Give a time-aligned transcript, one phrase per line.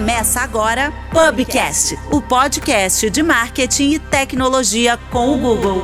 [0.00, 5.82] Começa agora Pubcast, o podcast de marketing e tecnologia com o Google.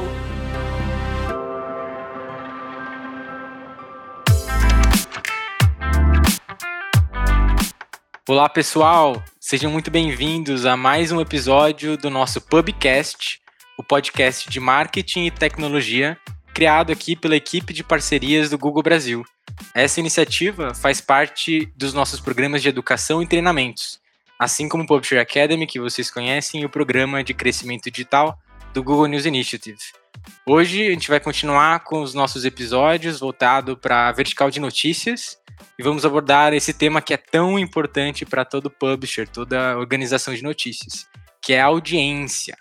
[8.27, 9.23] Olá, pessoal!
[9.39, 13.43] Sejam muito bem-vindos a mais um episódio do nosso Pubcast,
[13.77, 16.19] o podcast de marketing e tecnologia
[16.55, 19.23] criado aqui pela equipe de parcerias do Google Brasil.
[19.75, 24.01] Essa iniciativa faz parte dos nossos programas de educação e treinamentos,
[24.39, 28.39] assim como o Publisher Academy, que vocês conhecem, e o programa de crescimento digital
[28.73, 29.79] do Google News Initiative.
[30.47, 35.39] Hoje a gente vai continuar com os nossos episódios voltado para a vertical de notícias
[35.79, 40.43] e vamos abordar esse tema que é tão importante para todo publisher, toda organização de
[40.43, 41.07] notícias,
[41.43, 42.57] que é a audiência.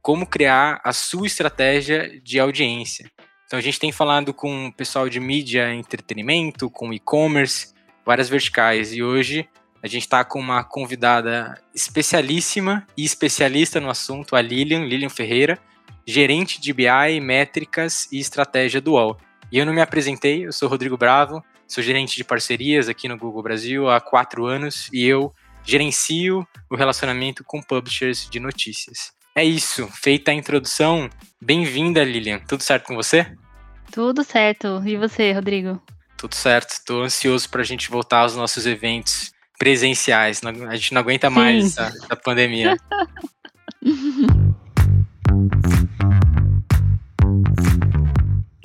[0.00, 3.10] Como criar a sua estratégia de audiência.
[3.46, 7.74] Então a gente tem falado com o pessoal de mídia entretenimento, com e-commerce,
[8.06, 8.92] várias verticais.
[8.92, 9.48] E hoje
[9.82, 15.58] a gente está com uma convidada especialíssima e especialista no assunto, a Lilian, Lilian Ferreira,
[16.06, 19.16] gerente de BI, métricas e estratégia do UOL.
[19.52, 23.16] E eu não me apresentei, eu sou Rodrigo Bravo, sou gerente de parcerias aqui no
[23.16, 25.32] Google Brasil há quatro anos e eu
[25.64, 29.12] gerencio o relacionamento com publishers de notícias.
[29.34, 31.08] É isso, feita a introdução,
[31.40, 32.40] bem-vinda, Lilian.
[32.40, 33.32] Tudo certo com você?
[33.92, 34.82] Tudo certo.
[34.84, 35.80] E você, Rodrigo?
[36.16, 36.70] Tudo certo.
[36.70, 40.40] Estou ansioso para a gente voltar aos nossos eventos presenciais.
[40.44, 42.76] A gente não aguenta mais a, a pandemia.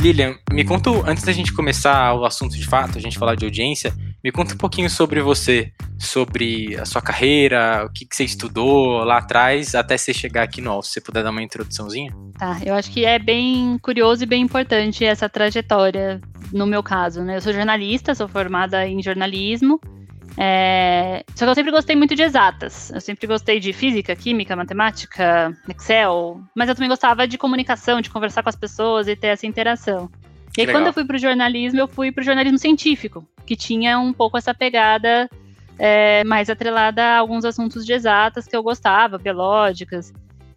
[0.04, 3.46] Lilian, me conta, antes da gente começar o assunto de fato, a gente falar de
[3.46, 8.26] audiência, me conta um pouquinho sobre você, sobre a sua carreira, o que, que você
[8.26, 10.82] estudou lá atrás, até você chegar aqui no.
[10.82, 12.14] Se você puder dar uma introduçãozinha.
[12.38, 16.20] Tá, eu acho que é bem curioso e bem importante essa trajetória,
[16.52, 17.38] no meu caso, né?
[17.38, 19.80] Eu sou jornalista, sou formada em jornalismo,
[20.38, 21.24] é...
[21.36, 22.92] Só que eu sempre gostei muito de exatas.
[22.92, 26.42] Eu sempre gostei de física, química, matemática, Excel.
[26.56, 30.10] Mas eu também gostava de comunicação, de conversar com as pessoas e ter essa interação.
[30.58, 33.56] E aí, quando eu fui para o jornalismo, eu fui para o jornalismo científico, que
[33.56, 35.28] tinha um pouco essa pegada
[35.80, 40.14] é, mais atrelada a alguns assuntos de exatas que eu gostava, biológicas.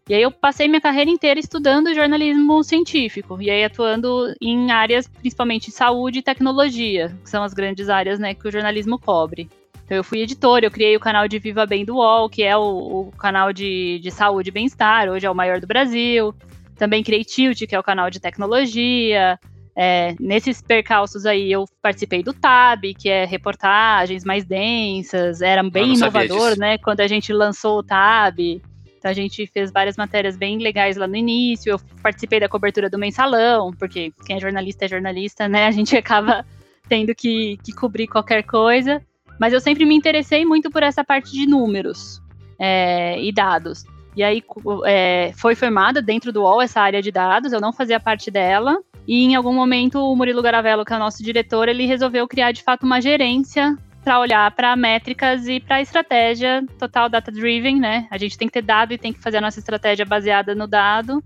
[0.09, 5.09] E aí eu passei minha carreira inteira estudando jornalismo científico, e aí atuando em áreas
[5.09, 9.49] principalmente saúde e tecnologia, que são as grandes áreas né, que o jornalismo cobre.
[9.87, 12.57] Então eu fui editora, eu criei o canal de Viva Bem do UOL, que é
[12.57, 12.63] o,
[13.09, 16.35] o canal de, de saúde e bem-estar, hoje é o maior do Brasil.
[16.77, 19.39] Também criei Tilt, que é o canal de tecnologia.
[19.77, 25.95] É, nesses percalços aí eu participei do TAB, que é reportagens mais densas, era bem
[25.95, 26.79] inovador, né?
[26.79, 28.61] Quando a gente lançou o TAB.
[28.99, 31.71] Então a gente fez várias matérias bem legais lá no início.
[31.71, 35.69] Eu participei da cobertura do mensalão, porque quem é jornalista é jornalista, né?
[35.69, 36.45] A gente acaba
[36.89, 39.01] tendo que, que cobrir qualquer coisa.
[39.39, 42.23] Mas eu sempre me interessei muito por essa parte de números
[42.59, 43.85] é, e dados.
[44.17, 44.43] E aí
[44.87, 48.79] é, foi formada dentro do UOL essa área de dados, eu não fazia parte dela.
[49.07, 52.53] E em algum momento o Murilo Garavello, que é o nosso diretor, ele resolveu criar
[52.53, 58.07] de fato uma gerência para olhar para métricas e para estratégia total data driven, né?
[58.11, 60.67] A gente tem que ter dado e tem que fazer a nossa estratégia baseada no
[60.67, 61.23] dado.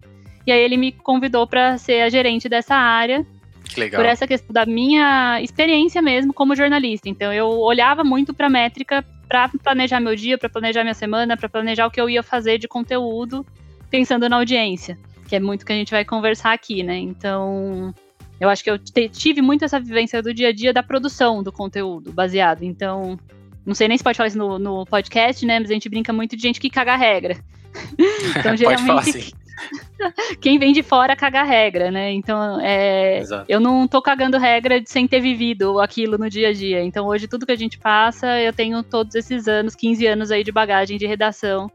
[0.46, 3.24] E aí ele me convidou para ser a gerente dessa área.
[3.96, 7.08] Por essa questão da minha experiência mesmo como jornalista.
[7.08, 11.48] Então eu olhava muito para métrica para planejar meu dia, para planejar minha semana, para
[11.48, 13.46] planejar o que eu ia fazer de conteúdo,
[13.88, 14.98] pensando na audiência
[15.30, 16.98] que é muito que a gente vai conversar aqui, né?
[16.98, 17.94] Então,
[18.40, 21.52] eu acho que eu tive muito essa vivência do dia a dia da produção do
[21.52, 22.64] conteúdo baseado.
[22.64, 23.16] Então,
[23.64, 25.60] não sei nem se pode falar isso no, no podcast, né?
[25.60, 27.38] Mas a gente brinca muito de gente que caga a regra.
[28.36, 29.32] então, geralmente.
[30.40, 32.12] Quem vem de fora caga a regra, né?
[32.12, 36.82] Então, é, eu não tô cagando regra sem ter vivido aquilo no dia a dia.
[36.82, 40.42] Então, hoje, tudo que a gente passa, eu tenho todos esses anos, 15 anos aí
[40.42, 41.70] de bagagem de redação,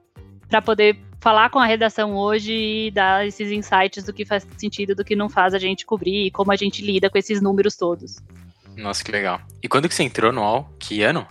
[0.49, 4.93] para poder falar com a redação hoje e dar esses insights do que faz sentido,
[4.93, 7.75] do que não faz a gente cobrir e como a gente lida com esses números
[7.75, 8.17] todos.
[8.77, 9.41] Nossa, que legal.
[9.63, 10.69] E quando que você entrou no UOL?
[10.77, 11.25] Que ano?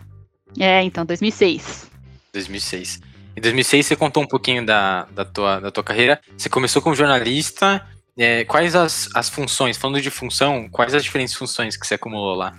[0.59, 1.91] É, então, 2006.
[2.33, 3.01] 2006.
[3.37, 6.21] Em 2006 você contou um pouquinho da, da, tua, da tua carreira.
[6.37, 7.85] Você começou como jornalista.
[8.17, 12.37] É, quais as, as funções, falando de função, quais as diferentes funções que você acumulou
[12.37, 12.55] lá?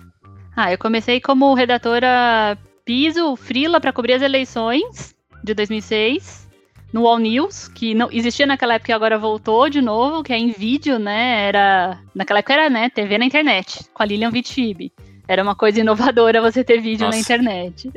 [0.54, 6.46] Ah, eu comecei como redatora piso, frila para cobrir as eleições de 2006
[6.92, 10.38] no All News, que não existia naquela época e agora voltou de novo, que é
[10.38, 11.48] em vídeo, né?
[11.48, 11.98] Era.
[12.14, 12.88] Naquela época era, né?
[12.88, 14.92] TV na internet, com a Lilian Vitib.
[15.28, 17.16] Era uma coisa inovadora você ter vídeo Nossa.
[17.16, 17.90] na internet.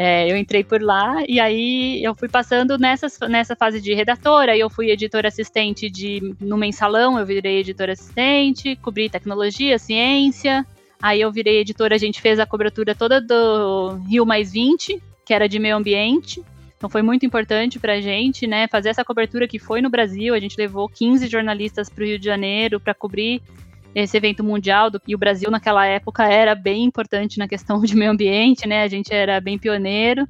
[0.00, 4.56] É, eu entrei por lá e aí eu fui passando nessas, nessa fase de redatora,
[4.56, 10.64] eu fui editora assistente de, no mensalão, eu virei editora assistente, cobri tecnologia, ciência,
[11.02, 15.34] aí eu virei editora, a gente fez a cobertura toda do Rio Mais 20, que
[15.34, 16.44] era de meio ambiente.
[16.76, 20.32] Então foi muito importante para a gente, né, fazer essa cobertura que foi no Brasil.
[20.32, 23.42] A gente levou 15 jornalistas para o Rio de Janeiro para cobrir
[23.94, 27.96] esse evento mundial, do, e o Brasil naquela época era bem importante na questão de
[27.96, 28.82] meio ambiente, né?
[28.82, 30.26] A gente era bem pioneiro.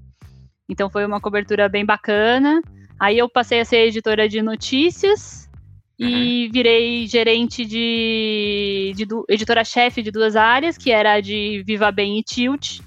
[0.68, 2.60] Então foi uma cobertura bem bacana.
[3.00, 5.48] Aí eu passei a ser editora de notícias
[5.98, 6.52] e uhum.
[6.52, 12.18] virei gerente de, de, de editora-chefe de duas áreas, que era a de Viva Bem
[12.18, 12.80] e Tilt.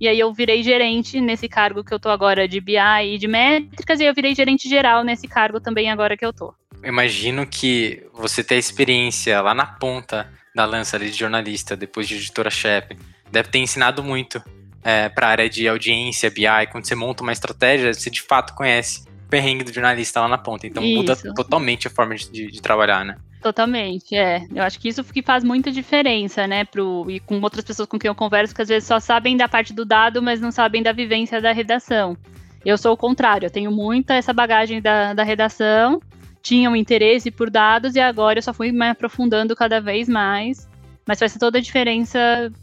[0.00, 2.76] E aí eu virei gerente nesse cargo que eu tô agora de BI
[3.14, 6.54] e de métricas, e eu virei gerente geral nesse cargo também agora que eu tô.
[6.84, 12.96] Imagino que você ter experiência lá na ponta da lança de jornalista, depois de editora-chefe,
[13.30, 14.42] deve ter ensinado muito
[14.84, 18.54] é, para a área de audiência, BI, quando você monta uma estratégia, você de fato
[18.54, 20.66] conhece o perrengue do jornalista lá na ponta.
[20.66, 20.94] Então isso.
[20.94, 23.16] muda totalmente a forma de, de, de, trabalhar, né?
[23.42, 24.46] Totalmente, é.
[24.54, 26.64] Eu acho que isso que faz muita diferença, né?
[26.64, 29.48] Pro, e com outras pessoas com quem eu converso, que às vezes só sabem da
[29.48, 32.16] parte do dado, mas não sabem da vivência da redação.
[32.64, 36.00] Eu sou o contrário, eu tenho muita essa bagagem da, da redação,
[36.44, 40.68] tinha um interesse por dados e agora eu só fui me aprofundando cada vez mais.
[41.06, 42.18] Mas faz toda a diferença,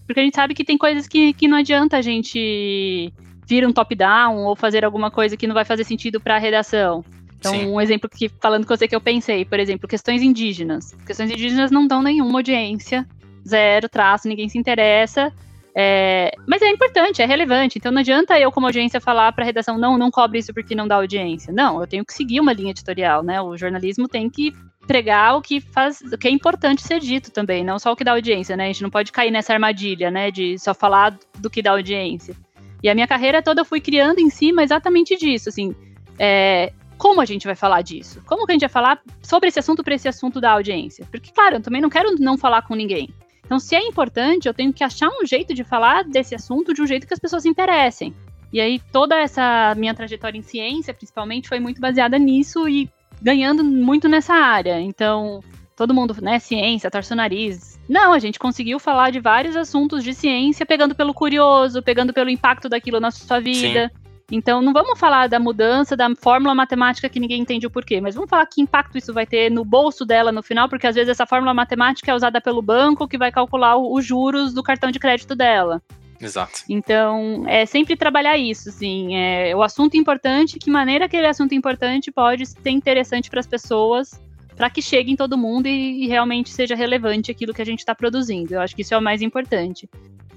[0.06, 3.12] porque a gente sabe que tem coisas que, que não adianta a gente
[3.45, 7.04] vir um top-down ou fazer alguma coisa que não vai fazer sentido para a redação.
[7.38, 7.68] Então, Sim.
[7.68, 10.94] um exemplo que, falando com você que eu pensei, por exemplo, questões indígenas.
[11.06, 13.06] Questões indígenas não dão nenhuma audiência,
[13.48, 15.33] zero traço, ninguém se interessa.
[15.73, 17.77] É, mas é importante, é relevante.
[17.77, 20.75] Então não adianta eu, como audiência, falar para a redação, não, não cobre isso porque
[20.75, 21.53] não dá audiência.
[21.53, 23.41] Não, eu tenho que seguir uma linha editorial, né?
[23.41, 24.53] O jornalismo tem que
[24.85, 28.03] pregar o que faz, o que é importante ser dito também, não só o que
[28.03, 28.65] dá audiência, né?
[28.65, 30.31] A gente não pode cair nessa armadilha, né?
[30.31, 32.35] De só falar do que dá audiência.
[32.83, 35.75] E a minha carreira toda eu fui criando em cima exatamente disso, assim.
[36.19, 38.21] É, como a gente vai falar disso?
[38.27, 41.06] Como que a gente vai falar sobre esse assunto para esse assunto da audiência?
[41.09, 43.09] Porque, claro, eu também não quero não falar com ninguém.
[43.51, 46.81] Então, se é importante, eu tenho que achar um jeito de falar desse assunto de
[46.81, 48.13] um jeito que as pessoas se interessem.
[48.53, 52.89] E aí, toda essa minha trajetória em ciência, principalmente, foi muito baseada nisso e
[53.21, 54.80] ganhando muito nessa área.
[54.80, 55.44] Então,
[55.75, 57.77] todo mundo, né, ciência, torce o nariz.
[57.89, 62.30] Não, a gente conseguiu falar de vários assuntos de ciência, pegando pelo curioso, pegando pelo
[62.30, 63.92] impacto daquilo na sua vida.
[63.94, 64.00] Sim.
[64.31, 68.16] Então, não vamos falar da mudança da fórmula matemática que ninguém entende o porquê, mas
[68.16, 71.10] vamos falar que impacto isso vai ter no bolso dela no final, porque às vezes
[71.10, 75.00] essa fórmula matemática é usada pelo banco que vai calcular os juros do cartão de
[75.00, 75.81] crédito dela.
[76.22, 76.62] Exato.
[76.69, 82.12] Então, é sempre trabalhar isso, assim, é, o assunto importante, que maneira aquele assunto importante
[82.12, 84.22] pode ser interessante para as pessoas,
[84.56, 87.80] para que chegue em todo mundo e, e, realmente seja relevante aquilo que a gente
[87.80, 88.54] está produzindo.
[88.54, 89.89] Eu acho que isso é o mais importante.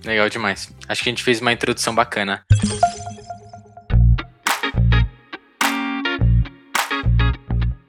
[0.04, 0.74] Legal demais.
[0.88, 2.42] Acho que a gente fez uma introdução bacana.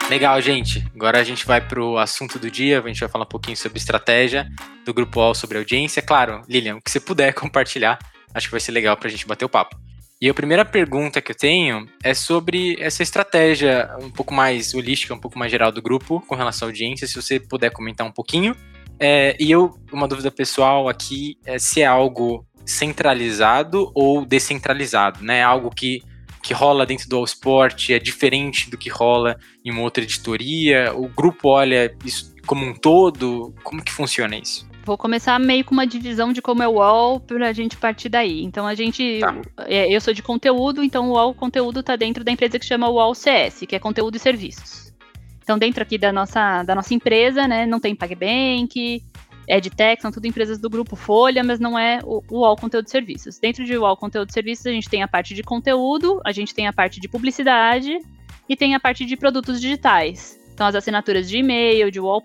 [0.09, 0.85] Legal, gente.
[0.93, 2.79] Agora a gente vai para o assunto do dia.
[2.79, 4.47] A gente vai falar um pouquinho sobre estratégia
[4.85, 5.99] do Grupo All sobre audiência.
[5.99, 7.97] Claro, Lilian, o que você puder compartilhar,
[8.31, 9.75] acho que vai ser legal para a gente bater o papo.
[10.21, 15.13] E a primeira pergunta que eu tenho é sobre essa estratégia um pouco mais holística,
[15.13, 17.07] um pouco mais geral do grupo com relação à audiência.
[17.07, 18.55] Se você puder comentar um pouquinho.
[18.99, 25.43] É, e eu, uma dúvida pessoal aqui é se é algo centralizado ou descentralizado, né?
[25.43, 26.01] Algo que
[26.45, 30.93] que rola dentro do All Sport é diferente do que rola em uma outra editoria?
[30.95, 33.51] O grupo olha isso como um todo?
[33.63, 34.69] Como que funciona isso?
[34.85, 38.09] Vou começar meio com uma divisão de como é o UOL para a gente partir
[38.09, 38.43] daí.
[38.43, 39.19] Então a gente.
[39.19, 39.35] Tá.
[39.65, 42.91] É, eu sou de conteúdo, então o UOL conteúdo está dentro da empresa que chama
[42.91, 44.93] UOL CS, que é conteúdo e serviços.
[45.41, 49.03] Então, dentro aqui da nossa, da nossa empresa, né, não tem PagBank,
[49.47, 53.37] EdTech, são tudo empresas do grupo Folha, mas não é o, UOL Conteúdo de Serviços.
[53.37, 56.53] Dentro de UOL Conteúdo de Serviços, a gente tem a parte de conteúdo, a gente
[56.53, 57.99] tem a parte de publicidade
[58.47, 60.39] e tem a parte de produtos digitais.
[60.53, 62.21] Então, as assinaturas de e-mail, de UOL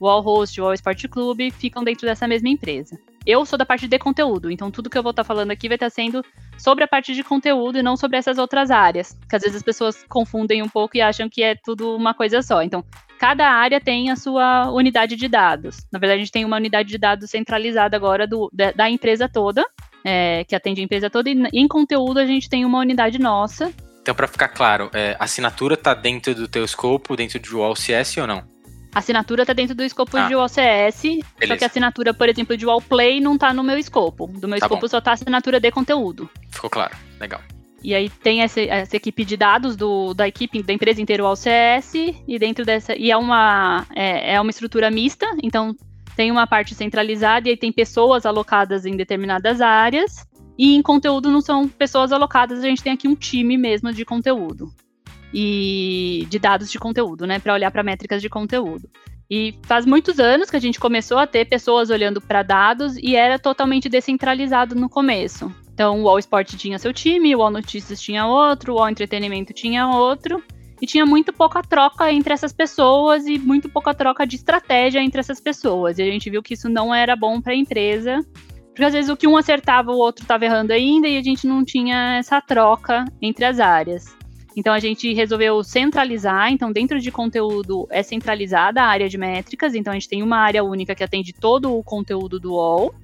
[0.00, 2.98] Play, UOL Host, UOL Sport Club ficam dentro dessa mesma empresa.
[3.26, 5.76] Eu sou da parte de conteúdo, então tudo que eu vou estar falando aqui vai
[5.76, 6.24] estar sendo
[6.56, 9.62] sobre a parte de conteúdo e não sobre essas outras áreas, que às vezes as
[9.62, 12.62] pessoas confundem um pouco e acham que é tudo uma coisa só.
[12.62, 12.82] Então,
[13.18, 15.86] cada área tem a sua unidade de dados.
[15.92, 19.28] Na verdade, a gente tem uma unidade de dados centralizada agora do, da, da empresa
[19.28, 19.66] toda,
[20.02, 23.70] é, que atende a empresa toda, e em conteúdo a gente tem uma unidade nossa.
[24.00, 28.16] Então, para ficar claro, é, a assinatura está dentro do teu escopo, dentro do OCS
[28.16, 28.59] ou não?
[28.94, 31.24] A assinatura está dentro do escopo ah, de OCS, beleza.
[31.46, 34.26] só que a assinatura, por exemplo, de Wallplay não está no meu escopo.
[34.26, 34.88] Do meu tá escopo bom.
[34.88, 36.28] só está a assinatura de conteúdo.
[36.50, 37.40] Ficou claro, legal.
[37.82, 41.26] E aí tem essa, essa, equipe de dados do, da equipe da empresa inteira, o
[41.26, 41.94] ALCS,
[42.28, 42.94] e dentro dessa.
[42.94, 45.74] E é uma, é, é uma estrutura mista, então
[46.14, 50.26] tem uma parte centralizada e aí tem pessoas alocadas em determinadas áreas.
[50.58, 54.04] E em conteúdo não são pessoas alocadas, a gente tem aqui um time mesmo de
[54.04, 54.70] conteúdo.
[55.32, 57.38] E de dados de conteúdo, né?
[57.38, 58.88] Para olhar para métricas de conteúdo.
[59.30, 63.14] E faz muitos anos que a gente começou a ter pessoas olhando para dados e
[63.14, 65.54] era totalmente descentralizado no começo.
[65.72, 69.52] Então, o All Sport tinha seu time, o All Notícias tinha outro, o All Entretenimento
[69.52, 70.42] tinha outro,
[70.82, 75.20] e tinha muito pouca troca entre essas pessoas e muito pouca troca de estratégia entre
[75.20, 75.98] essas pessoas.
[75.98, 78.18] E a gente viu que isso não era bom para a empresa,
[78.66, 81.46] porque às vezes o que um acertava, o outro estava errando ainda, e a gente
[81.46, 84.16] não tinha essa troca entre as áreas.
[84.56, 89.74] Então a gente resolveu centralizar, então dentro de conteúdo é centralizada a área de métricas,
[89.74, 92.94] então a gente tem uma área única que atende todo o conteúdo do UOL.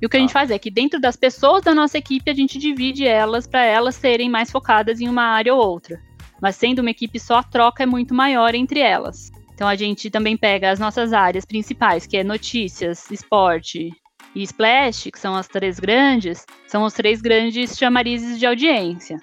[0.00, 0.34] E o que a gente ah.
[0.34, 3.94] faz é que dentro das pessoas da nossa equipe a gente divide elas para elas
[3.94, 6.00] serem mais focadas em uma área ou outra.
[6.40, 9.30] Mas sendo uma equipe só, a troca é muito maior entre elas.
[9.54, 13.90] Então a gente também pega as nossas áreas principais, que é notícias, esporte
[14.34, 19.16] e splash, que são as três grandes, são os três grandes chamarizes de audiência.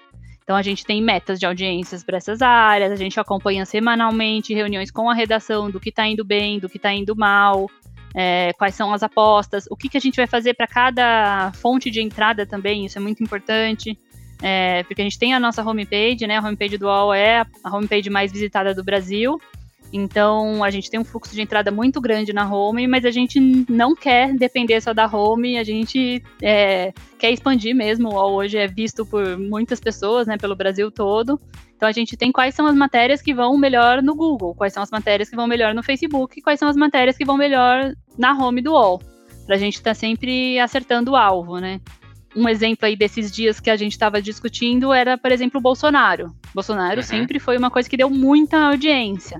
[0.44, 4.92] Então a gente tem metas de audiências para essas áreas, a gente acompanha semanalmente reuniões
[4.92, 7.70] com a redação do que está indo bem, do que está indo mal,
[8.14, 11.90] é, quais são as apostas, o que, que a gente vai fazer para cada fonte
[11.90, 13.98] de entrada também, isso é muito importante.
[14.42, 16.38] É, porque a gente tem a nossa homepage, né?
[16.38, 19.40] A homepage do UOL é a homepage mais visitada do Brasil.
[19.96, 23.40] Então, a gente tem um fluxo de entrada muito grande na home, mas a gente
[23.70, 28.12] não quer depender só da home, a gente é, quer expandir mesmo.
[28.12, 31.40] Hoje é visto por muitas pessoas, né, pelo Brasil todo.
[31.76, 34.82] Então, a gente tem quais são as matérias que vão melhor no Google, quais são
[34.82, 38.34] as matérias que vão melhor no Facebook, quais são as matérias que vão melhor na
[38.34, 39.00] home do UOL.
[39.46, 41.80] Para a gente estar tá sempre acertando o alvo, né?
[42.36, 46.34] um exemplo aí desses dias que a gente estava discutindo era, por exemplo, o Bolsonaro.
[46.52, 47.04] Bolsonaro uhum.
[47.04, 49.40] sempre foi uma coisa que deu muita audiência.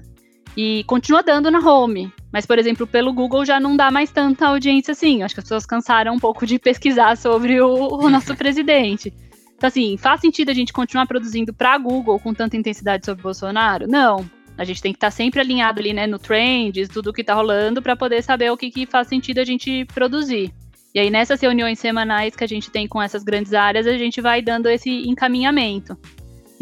[0.56, 2.12] E continua dando na home.
[2.32, 5.24] Mas, por exemplo, pelo Google já não dá mais tanta audiência assim.
[5.24, 9.14] Acho que as pessoas cansaram um pouco de pesquisar sobre o, o nosso presidente.
[9.56, 13.24] Então, assim, faz sentido a gente continuar produzindo para Google com tanta intensidade sobre o
[13.24, 13.88] Bolsonaro?
[13.88, 14.30] Não.
[14.58, 17.22] A gente tem que estar tá sempre alinhado ali, né, no trends, tudo o que
[17.22, 20.54] está rolando, para poder saber o que, que faz sentido a gente produzir.
[20.94, 24.22] E aí, nessas reuniões semanais que a gente tem com essas grandes áreas, a gente
[24.22, 25.98] vai dando esse encaminhamento.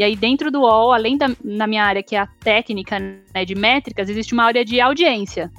[0.01, 3.45] E aí, dentro do UOL, além da na minha área, que é a técnica né,
[3.45, 5.51] de métricas, existe uma área de audiência.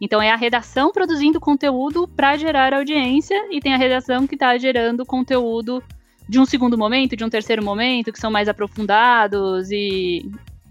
[0.00, 4.58] Então, é a redação produzindo conteúdo para gerar audiência, e tem a redação que está
[4.58, 5.80] gerando conteúdo
[6.28, 10.28] de um segundo momento, de um terceiro momento, que são mais aprofundados e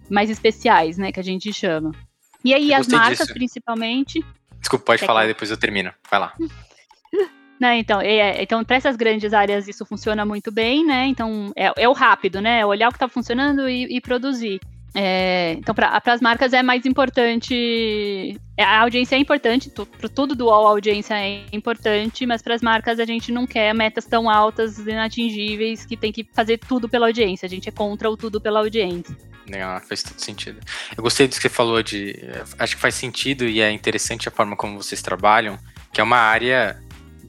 [0.10, 1.94] mais especiais, né, que a gente chama.
[2.44, 3.34] E aí, as marcas, disso.
[3.34, 4.22] principalmente.
[4.60, 5.28] Desculpa, pode é falar que...
[5.28, 5.94] e depois eu termino.
[6.12, 6.34] Vai lá.
[7.60, 11.08] Né, então, é, então para essas grandes áreas isso funciona muito bem, né?
[11.08, 12.60] Então é, é o rápido, né?
[12.60, 14.60] É olhar o que está funcionando e, e produzir.
[15.00, 18.36] É, então, para as marcas é mais importante.
[18.58, 22.56] É, a audiência é importante, para tudo do UOL a audiência é importante, mas para
[22.56, 26.90] as marcas a gente não quer metas tão altas, inatingíveis, que tem que fazer tudo
[26.90, 27.46] pela audiência.
[27.46, 29.16] A gente é contra o tudo pela audiência.
[29.48, 30.60] Legal, faz todo sentido.
[30.98, 32.20] Eu gostei do que você falou de.
[32.58, 35.60] Acho que faz sentido e é interessante a forma como vocês trabalham,
[35.94, 36.82] que é uma área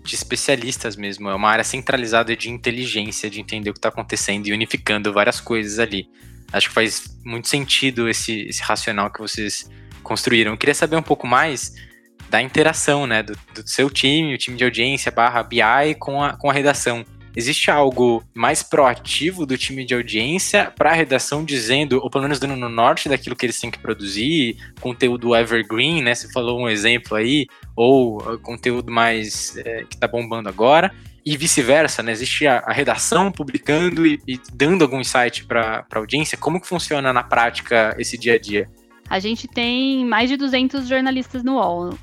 [0.09, 4.47] de especialistas mesmo, é uma área centralizada de inteligência, de entender o que está acontecendo
[4.47, 6.09] e unificando várias coisas ali.
[6.51, 9.71] Acho que faz muito sentido esse, esse racional que vocês
[10.03, 10.53] construíram.
[10.53, 11.75] Eu queria saber um pouco mais
[12.31, 16.37] da interação, né, do, do seu time, o time de audiência barra BI com a,
[16.39, 17.05] com a redação.
[17.37, 22.39] Existe algo mais proativo do time de audiência para a redação dizendo, ou pelo menos
[22.39, 26.15] dando no norte daquilo que eles têm que produzir, conteúdo evergreen, né?
[26.15, 30.93] Você falou um exemplo aí, ou uh, conteúdo mais é, que está bombando agora,
[31.25, 32.13] e vice-versa, né?
[32.13, 36.39] Existe a, a redação publicando e, e, dando algum insight para a audiência.
[36.39, 38.69] Como que funciona na prática esse dia a dia?
[39.11, 41.99] A gente tem mais de 200 jornalistas no UOL.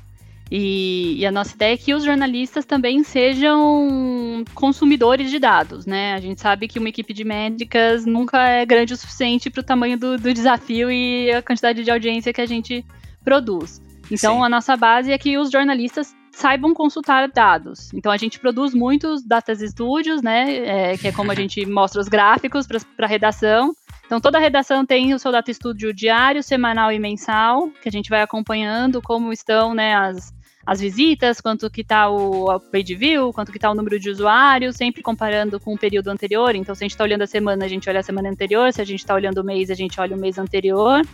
[0.50, 6.14] E, e, a nossa ideia é que os jornalistas também sejam consumidores de dados, né?
[6.14, 9.64] A gente sabe que uma equipe de médicas nunca é grande o suficiente para o
[9.64, 12.84] tamanho do, do, desafio e a quantidade de audiência que a gente
[13.24, 13.82] produz.
[14.08, 14.44] Então, Sim.
[14.44, 17.92] a nossa base é que os jornalistas saibam consultar dados.
[17.92, 20.92] Então, a gente produz muitos datas studios, né?
[20.92, 23.74] É, que é como a gente mostra os gráficos para a redação.
[24.06, 27.92] Então, toda a redação tem o seu Data Studio diário, semanal e mensal, que a
[27.92, 30.32] gente vai acompanhando como estão né, as,
[30.66, 34.74] as visitas, quanto que está o page view, quanto que está o número de usuários,
[34.76, 36.56] sempre comparando com o período anterior.
[36.56, 38.82] Então, se a gente está olhando a semana, a gente olha a semana anterior, se
[38.82, 41.06] a gente está olhando o mês, a gente olha o mês anterior,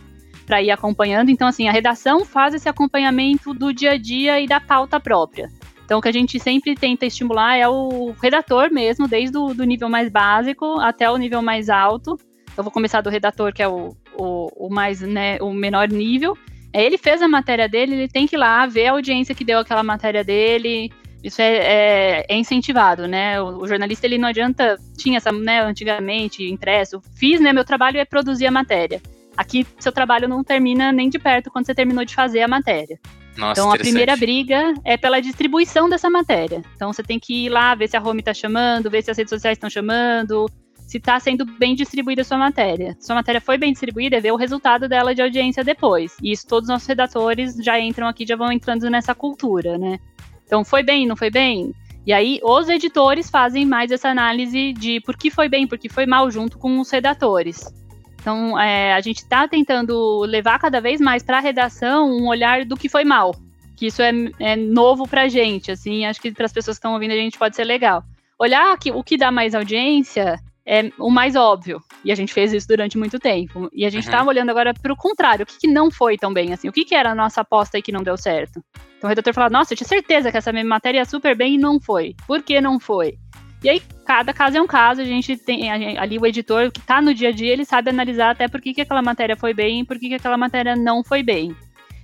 [0.47, 1.29] para ir acompanhando.
[1.29, 5.49] Então, assim, a redação faz esse acompanhamento do dia a dia e da pauta própria.
[5.85, 9.87] Então, o que a gente sempre tenta estimular é o redator mesmo, desde o nível
[9.87, 12.17] mais básico até o nível mais alto,
[12.55, 16.37] eu vou começar do redator, que é o, o, o mais, né, o menor nível.
[16.73, 19.59] Ele fez a matéria dele, ele tem que ir lá ver a audiência que deu
[19.59, 20.91] aquela matéria dele.
[21.23, 23.39] Isso é, é, é incentivado, né?
[23.39, 27.01] O, o, jornalista ele não adianta tinha essa, né, antigamente impresso.
[27.15, 27.53] Fiz, né?
[27.53, 29.01] Meu trabalho é produzir a matéria.
[29.37, 32.99] aqui seu trabalho não termina nem de perto quando você terminou de fazer a matéria.
[33.37, 36.61] Nossa, então a primeira briga é pela distribuição dessa matéria.
[36.75, 39.17] Então você tem que ir lá ver se a home está chamando, ver se as
[39.17, 40.45] redes sociais estão chamando,
[40.93, 42.95] se está sendo bem distribuída a sua matéria.
[42.99, 46.15] Se sua matéria foi bem distribuída, é ver o resultado dela de audiência depois.
[46.21, 49.99] E isso todos os nossos redatores já entram aqui, já vão entrando nessa cultura, né?
[50.45, 51.73] Então foi bem, não foi bem?
[52.05, 55.89] E aí os editores fazem mais essa análise de por que foi bem, por que
[55.89, 57.73] foi mal, junto com os redatores.
[58.21, 62.65] Então, é, a gente está tentando levar cada vez mais para a redação um olhar
[62.65, 63.35] do que foi mal.
[63.75, 66.81] Que isso é, é novo para a gente, assim, acho que para as pessoas que
[66.81, 68.03] estão ouvindo a gente pode ser legal.
[68.37, 71.81] Olhar que, o que dá mais audiência é o mais óbvio.
[72.03, 73.69] E a gente fez isso durante muito tempo.
[73.73, 74.27] E a gente está uhum.
[74.27, 76.69] olhando agora para o contrário, o que, que, não foi tão bem assim?
[76.69, 78.63] O que, que era a nossa aposta aí que não deu certo?
[78.97, 81.55] Então o redator fala, nossa, eu tinha certeza que essa minha matéria ia super bem
[81.55, 82.15] e não foi.
[82.25, 83.17] Por que não foi?
[83.63, 87.01] E aí, cada caso é um caso, a gente tem ali o editor que está
[87.01, 89.79] no dia a dia, ele sabe analisar até por que, que aquela matéria foi bem
[89.79, 91.55] e por que, que aquela matéria não foi bem.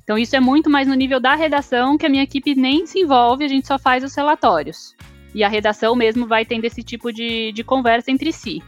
[0.02, 3.00] Então, isso é muito mais no nível da redação, que a minha equipe nem se
[3.00, 4.96] envolve, a gente só faz os relatórios.
[5.34, 8.62] E a redação mesmo vai tendo esse tipo de, de conversa entre si.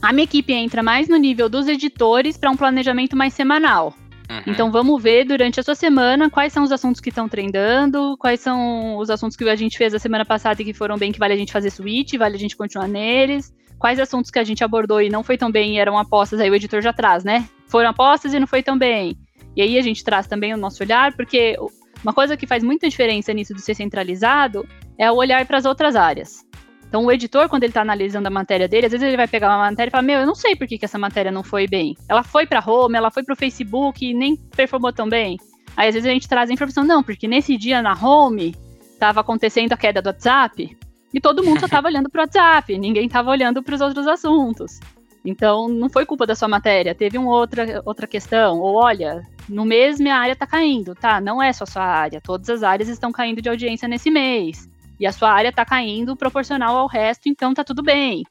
[0.00, 3.94] A minha equipe entra mais no nível dos editores para um planejamento mais semanal.
[4.28, 4.42] Uhum.
[4.46, 8.40] Então vamos ver durante a sua semana quais são os assuntos que estão trendando, quais
[8.40, 11.18] são os assuntos que a gente fez a semana passada e que foram bem, que
[11.18, 13.54] vale a gente fazer switch, vale a gente continuar neles.
[13.78, 16.50] Quais assuntos que a gente abordou e não foi tão bem e eram apostas, aí
[16.50, 17.48] o editor já traz, né?
[17.66, 19.16] Foram apostas e não foi tão bem.
[19.54, 21.56] E aí a gente traz também o nosso olhar, porque
[22.02, 24.66] uma coisa que faz muita diferença nisso de ser centralizado
[24.98, 26.46] é o olhar para as outras áreas.
[26.88, 29.48] Então, o editor, quando ele está analisando a matéria dele, às vezes ele vai pegar
[29.48, 31.66] uma matéria e falar: Meu, eu não sei por que, que essa matéria não foi
[31.66, 31.96] bem.
[32.08, 35.36] Ela foi para home, ela foi para o Facebook e nem performou tão bem.
[35.76, 39.20] Aí, às vezes, a gente traz a informação: Não, porque nesse dia na home estava
[39.20, 40.76] acontecendo a queda do WhatsApp
[41.12, 44.06] e todo mundo só estava olhando para o WhatsApp, ninguém estava olhando para os outros
[44.06, 44.78] assuntos.
[45.24, 48.60] Então, não foi culpa da sua matéria, teve uma outra, outra questão.
[48.60, 51.20] Ou, olha, no mês minha área está caindo, tá?
[51.20, 55.06] Não é só sua área, todas as áreas estão caindo de audiência nesse mês e
[55.06, 58.22] a sua área está caindo proporcional ao resto, então está tudo bem.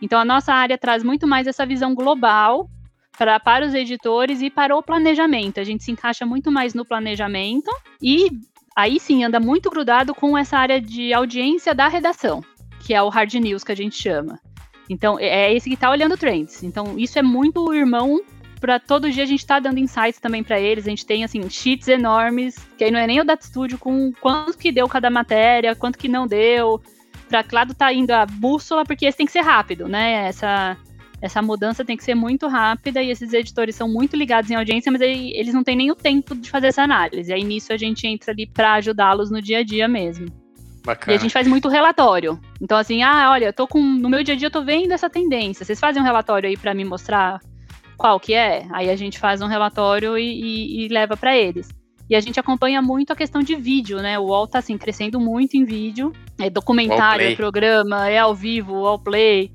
[0.00, 2.68] Então a nossa área traz muito mais essa visão global
[3.16, 5.60] para, para os editores e para o planejamento.
[5.60, 7.70] A gente se encaixa muito mais no planejamento
[8.02, 8.30] e
[8.76, 12.44] aí sim anda muito grudado com essa área de audiência da redação,
[12.80, 14.38] que é o hard news que a gente chama.
[14.88, 16.62] Então, é, é esse que está olhando trends.
[16.62, 18.20] Então, isso é muito irmão
[18.64, 20.86] para todo dia a gente tá dando insights também para eles.
[20.86, 24.10] A gente tem assim sheets enormes, que aí não é nem o Data Studio com
[24.22, 26.80] quanto que deu cada matéria, quanto que não deu,
[27.28, 30.28] para lado tá indo a bússola, porque esse tem que ser rápido, né?
[30.28, 30.78] Essa
[31.20, 34.90] essa mudança tem que ser muito rápida e esses editores são muito ligados em audiência,
[34.90, 37.30] mas aí, eles não têm nem o tempo de fazer essa análise.
[37.34, 40.26] Aí nisso a gente entra ali para ajudá-los no dia a dia mesmo.
[40.82, 41.12] Bacana.
[41.12, 42.40] E a gente faz muito relatório.
[42.62, 43.80] Então, assim, ah, olha, eu tô com.
[43.80, 45.64] No meu dia a dia eu tô vendo essa tendência.
[45.64, 47.40] Vocês fazem um relatório aí para me mostrar
[47.96, 51.68] qual que é, aí a gente faz um relatório e, e, e leva para eles.
[52.08, 54.18] E a gente acompanha muito a questão de vídeo, né?
[54.18, 56.12] O UOL tá assim, crescendo muito em vídeo.
[56.38, 59.50] É documentário, é programa, é ao vivo, UOL Play,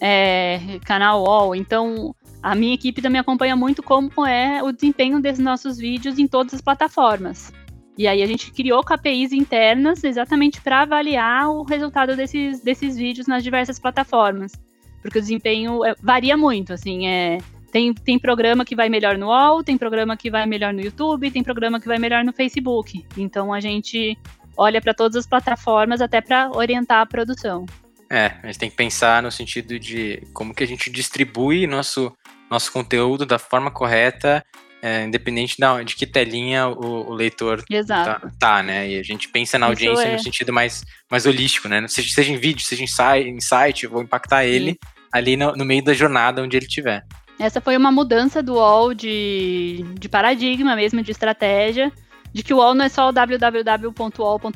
[0.00, 1.54] é canal UOL.
[1.54, 6.26] Então, a minha equipe também acompanha muito como é o desempenho desses nossos vídeos em
[6.26, 7.52] todas as plataformas.
[7.96, 13.26] E aí a gente criou KPIs internas exatamente para avaliar o resultado desses, desses vídeos
[13.28, 14.52] nas diversas plataformas.
[15.00, 17.38] Porque o desempenho é, varia muito, assim, é
[17.72, 21.30] tem, tem programa que vai melhor no UOL, tem programa que vai melhor no YouTube,
[21.30, 23.02] tem programa que vai melhor no Facebook.
[23.16, 24.16] Então a gente
[24.56, 27.64] olha para todas as plataformas até para orientar a produção.
[28.10, 32.14] É, a gente tem que pensar no sentido de como que a gente distribui nosso,
[32.50, 34.44] nosso conteúdo da forma correta,
[34.82, 38.90] é, independente da, de que telinha o, o leitor tá, tá, né?
[38.90, 40.12] E a gente pensa na audiência é.
[40.12, 41.88] no sentido mais, mais holístico, né?
[41.88, 44.78] Seja, seja em vídeo, seja em site, vou impactar ele Sim.
[45.10, 47.02] ali no, no meio da jornada onde ele estiver.
[47.42, 51.90] Essa foi uma mudança do UOL de, de paradigma mesmo, de estratégia,
[52.32, 54.52] de que o UOL não é só o www.uol.com.br,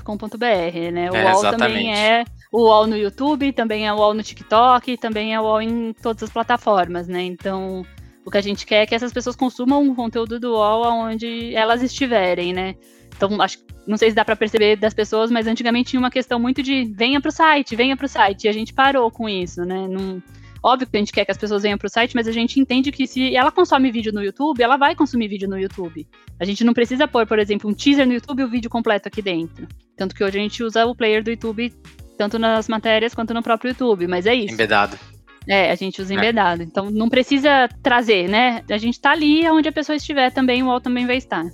[0.93, 1.11] né?
[1.11, 2.23] O é, UOL também é
[2.53, 5.93] o UOL no YouTube, também é o UOL no TikTok, também é o UOL em
[5.95, 7.25] todas as plataformas, né?
[7.25, 7.85] Então,
[8.25, 11.53] o que a gente quer é que essas pessoas consumam o conteúdo do UOL onde
[11.57, 12.77] elas estiverem, né?
[13.17, 16.39] Então, acho, não sei se dá para perceber das pessoas, mas antigamente tinha uma questão
[16.39, 19.29] muito de venha para o site, venha para o site, e a gente parou com
[19.29, 19.89] isso, né?
[19.89, 20.23] Não,
[20.67, 22.59] Óbvio que a gente quer que as pessoas venham para o site, mas a gente
[22.59, 26.05] entende que se ela consome vídeo no YouTube, ela vai consumir vídeo no YouTube.
[26.41, 29.07] A gente não precisa pôr, por exemplo, um teaser no YouTube e o vídeo completo
[29.07, 29.69] aqui dentro.
[29.97, 31.73] Tanto que hoje a gente usa o player do YouTube
[32.19, 34.55] tanto nas matérias quanto no próprio YouTube, mas é isso.
[34.55, 34.99] Embedado.
[35.47, 36.17] É, a gente usa é.
[36.17, 36.65] embedado.
[36.65, 38.65] Então não precisa trazer, né?
[38.69, 41.45] A gente tá ali onde a pessoa estiver também, o UOL também vai estar.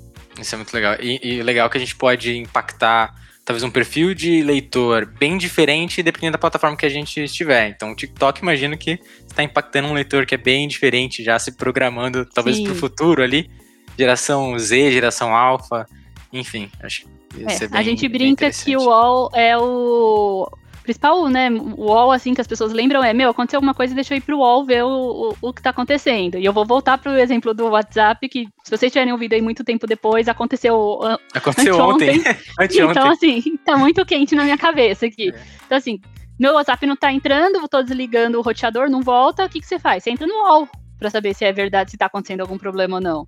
[0.40, 0.96] Isso é muito legal.
[0.98, 3.14] E, e legal que a gente pode impactar
[3.44, 7.68] talvez um perfil de leitor bem diferente dependendo da plataforma que a gente estiver.
[7.68, 11.52] Então, o TikTok, imagino que está impactando um leitor que é bem diferente, já se
[11.52, 13.50] programando talvez para o futuro ali,
[13.98, 15.86] geração Z, geração alfa,
[16.32, 20.50] enfim, acho que é, bem, A gente brinca que o UOL é o
[20.82, 24.14] principal, né, o UOL, assim, que as pessoas lembram é, meu, aconteceu alguma coisa, deixa
[24.14, 24.88] eu ir pro UOL ver o,
[25.30, 26.38] o, o que tá acontecendo.
[26.38, 29.64] E eu vou voltar pro exemplo do WhatsApp, que se vocês tiverem ouvido aí muito
[29.64, 31.00] tempo depois, aconteceu
[31.34, 32.22] Aconteceu ontem.
[32.90, 35.30] então, assim, tá muito quente na minha cabeça aqui.
[35.30, 35.40] É.
[35.66, 36.00] Então, assim,
[36.38, 39.66] meu WhatsApp não tá entrando, vou tô desligando o roteador, não volta, o que que
[39.66, 40.02] você faz?
[40.02, 40.68] Você entra no UOL
[40.98, 43.26] para saber se é verdade, se tá acontecendo algum problema ou não.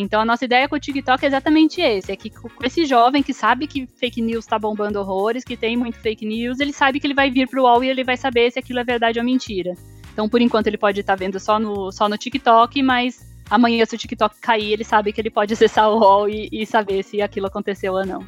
[0.00, 3.20] Então a nossa ideia com o TikTok é exatamente esse, é que com esse jovem
[3.20, 7.00] que sabe que fake news está bombando horrores, que tem muito fake news, ele sabe
[7.00, 9.24] que ele vai vir pro UOL e ele vai saber se aquilo é verdade ou
[9.24, 9.74] mentira.
[10.12, 13.84] Então por enquanto ele pode estar tá vendo só no, só no TikTok, mas amanhã
[13.84, 17.02] se o TikTok cair, ele sabe que ele pode acessar o UOL e, e saber
[17.02, 18.24] se aquilo aconteceu ou não.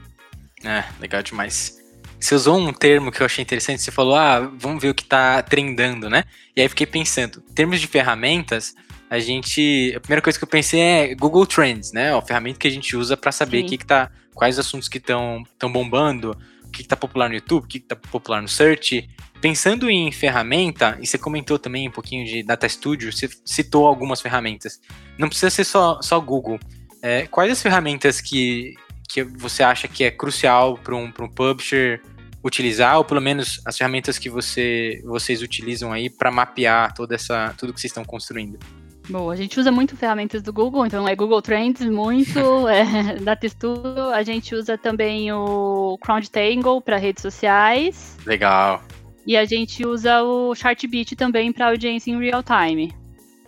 [0.64, 1.78] É, legal demais.
[2.18, 5.04] Você usou um termo que eu achei interessante, você falou, ah, vamos ver o que
[5.04, 6.24] tá trendando, né?
[6.54, 8.74] E aí fiquei pensando, em termos de ferramentas,
[9.10, 9.92] a gente.
[9.96, 12.16] A primeira coisa que eu pensei é Google Trends, né?
[12.16, 15.44] A ferramenta que a gente usa para saber que que tá, quais assuntos que estão
[15.64, 16.30] bombando,
[16.64, 19.10] o que, está popular no YouTube, o que, está popular no search.
[19.40, 24.20] Pensando em ferramenta, e você comentou também um pouquinho de Data Studio, você citou algumas
[24.20, 24.80] ferramentas.
[25.18, 26.60] Não precisa ser só, só Google.
[27.02, 28.74] É, quais as ferramentas que,
[29.08, 32.00] que você acha que é crucial para um, um publisher
[32.44, 37.54] utilizar, ou pelo menos as ferramentas que você, vocês utilizam aí para mapear toda essa,
[37.58, 38.58] tudo que vocês estão construindo?
[39.10, 42.38] Bom, a gente usa muito ferramentas do Google, então é Google Trends muito,
[42.70, 44.14] é, da textura.
[44.14, 48.16] A gente usa também o CrowdTangle para redes sociais.
[48.24, 48.80] Legal.
[49.26, 52.94] E a gente usa o Chartbeat também para audiência em real time.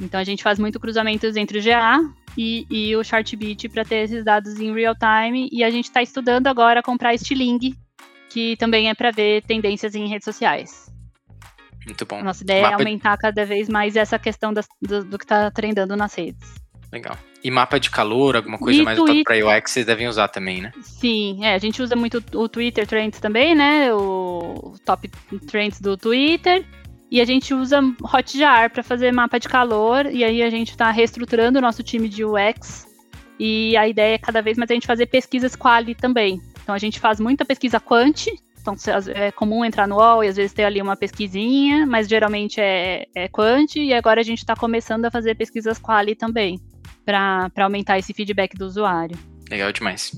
[0.01, 2.01] Então a gente faz muito cruzamentos entre o GA
[2.37, 5.48] e, e o Chartbeat para ter esses dados em real time.
[5.53, 7.77] E a gente está estudando agora comprar Stiling,
[8.29, 10.91] que também é para ver tendências em redes sociais.
[11.87, 12.21] Muito bom.
[12.21, 12.75] A nossa ideia é mapa...
[12.75, 16.55] é aumentar cada vez mais essa questão das, do, do, que está trendando nas redes.
[16.92, 17.16] Legal.
[17.42, 20.61] E mapa de calor, alguma coisa e mais voltada para UX, vocês devem usar também,
[20.61, 20.73] né?
[20.83, 23.92] Sim, é, a gente usa muito o Twitter Trends também, né?
[23.92, 25.09] O top
[25.47, 26.64] trends do Twitter.
[27.11, 30.07] E a gente usa Hotjar para fazer mapa de calor.
[30.07, 32.87] E aí a gente está reestruturando o nosso time de UX.
[33.38, 36.40] E a ideia é cada vez mais a gente fazer pesquisas quali também.
[36.62, 38.29] Então a gente faz muita pesquisa quant,
[38.62, 38.77] então,
[39.12, 43.07] é comum entrar no UOL e às vezes ter ali uma pesquisinha, mas geralmente é,
[43.12, 46.61] é quant, e agora a gente está começando a fazer pesquisas quali também,
[47.05, 49.18] para aumentar esse feedback do usuário.
[49.51, 50.12] Legal demais.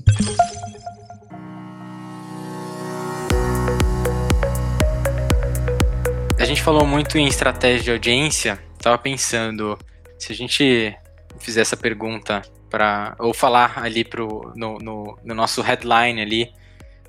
[6.39, 9.75] A gente falou muito em estratégia de audiência, estava pensando,
[10.19, 10.95] se a gente
[11.39, 16.53] fizer essa pergunta para ou falar ali pro, no, no, no nosso headline ali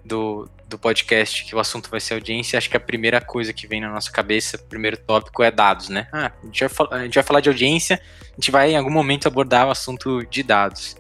[0.07, 3.67] do, do podcast, que o assunto vai ser audiência, acho que a primeira coisa que
[3.67, 6.09] vem na nossa cabeça, o primeiro tópico é dados, né?
[6.13, 8.91] Ah, a gente, vai, a gente vai falar de audiência, a gente vai em algum
[8.91, 10.97] momento abordar o assunto de dados.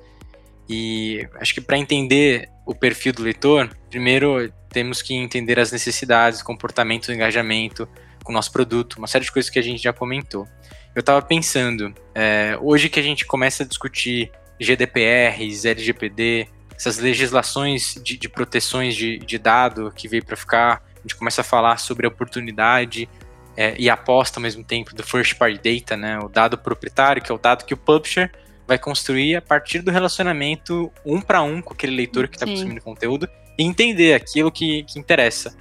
[0.68, 6.42] E acho que para entender o perfil do leitor, primeiro temos que entender as necessidades,
[6.42, 7.88] comportamento, engajamento
[8.24, 10.46] com o nosso produto, uma série de coisas que a gente já comentou.
[10.94, 17.98] Eu estava pensando, é, hoje que a gente começa a discutir GDPRs, LGPD, essas legislações
[18.02, 21.78] de, de proteções de, de, dado que veio para ficar, a gente começa a falar
[21.78, 23.08] sobre a oportunidade
[23.56, 27.32] é, e aposta ao mesmo tempo do first party data, né, o dado proprietário, que
[27.32, 28.30] é o dado que o publisher
[28.66, 32.80] vai construir a partir do relacionamento um para um com aquele leitor que está consumindo
[32.82, 35.56] conteúdo e entender aquilo que, que interessa.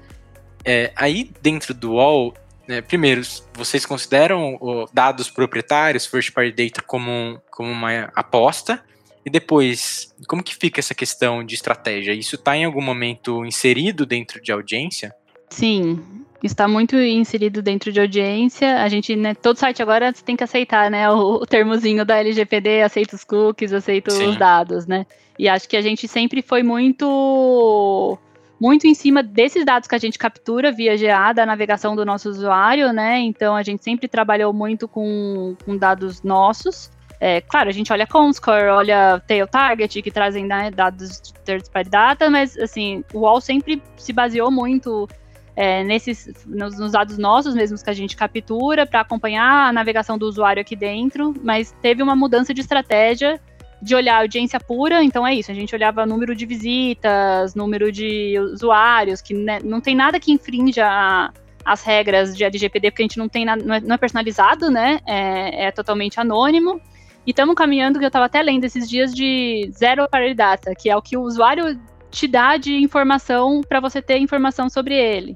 [0.65, 2.33] É, aí dentro do wall,
[2.67, 3.21] né, primeiro,
[3.53, 4.59] vocês consideram
[4.91, 8.83] dados proprietários, first party data, como, como uma aposta?
[9.25, 12.13] E depois, como que fica essa questão de estratégia?
[12.13, 15.15] Isso está em algum momento inserido dentro de audiência?
[15.49, 15.99] Sim,
[16.43, 18.83] está muito inserido dentro de audiência.
[18.83, 22.83] A gente, né, todo site agora tem que aceitar, né, o, o termozinho da LGPD,
[22.83, 24.27] aceita os cookies, aceita Sim.
[24.27, 25.07] os dados, né?
[25.39, 28.17] E acho que a gente sempre foi muito
[28.59, 32.29] muito em cima desses dados que a gente captura via GA da navegação do nosso
[32.29, 33.19] usuário, né?
[33.19, 36.89] Então a gente sempre trabalhou muito com, com dados nossos.
[37.19, 41.69] É, claro, a gente olha Comscore, olha Tail Target, que trazem né, dados de third
[41.69, 45.07] party data, mas assim, o UOL sempre se baseou muito
[45.55, 50.17] é, nesses, nos, nos, dados nossos mesmos que a gente captura para acompanhar a navegação
[50.17, 53.39] do usuário aqui dentro, mas teve uma mudança de estratégia
[53.81, 58.37] de olhar audiência pura, então é isso, a gente olhava número de visitas, número de
[58.39, 61.31] usuários, que né, não tem nada que infrinja
[61.63, 64.99] as regras de LGPD, porque a gente não tem nada, não é, é personalizado, né?
[65.05, 66.79] É, é totalmente anônimo.
[67.25, 70.89] E estamos caminhando, que eu estava até lendo esses dias, de zero party data, que
[70.89, 71.79] é o que o usuário
[72.11, 75.35] te dá de informação para você ter informação sobre ele.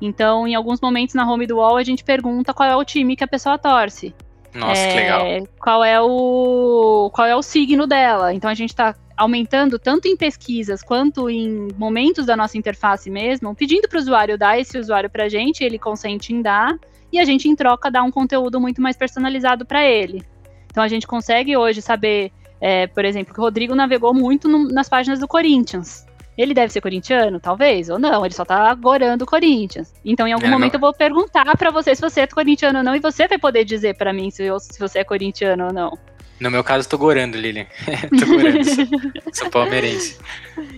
[0.00, 3.16] Então, em alguns momentos na home do wall, a gente pergunta qual é o time
[3.16, 4.14] que a pessoa torce.
[4.54, 5.48] Nossa, é, que legal.
[5.58, 8.34] Qual é o qual é o signo dela?
[8.34, 13.54] Então a gente está aumentando tanto em pesquisas quanto em momentos da nossa interface mesmo,
[13.54, 16.78] pedindo para o usuário dar esse usuário para a gente, ele consente em dar
[17.10, 20.22] e a gente em troca dá um conteúdo muito mais personalizado para ele.
[20.72, 24.66] Então a gente consegue hoje saber, é, por exemplo, que o Rodrigo navegou muito no,
[24.66, 26.04] nas páginas do Corinthians.
[26.36, 29.92] Ele deve ser corintiano, talvez, ou não, ele só tá agorando o Corinthians.
[30.02, 30.78] Então, em algum é, momento, não...
[30.78, 33.66] eu vou perguntar para você se você é corintiano ou não, e você vai poder
[33.66, 35.98] dizer para mim se, eu, se você é corintiano ou não.
[36.40, 37.66] No meu caso, tô gorando, Lilian.
[38.18, 38.64] tô gorando.
[38.64, 38.86] sou,
[39.32, 40.18] sou palmeirense.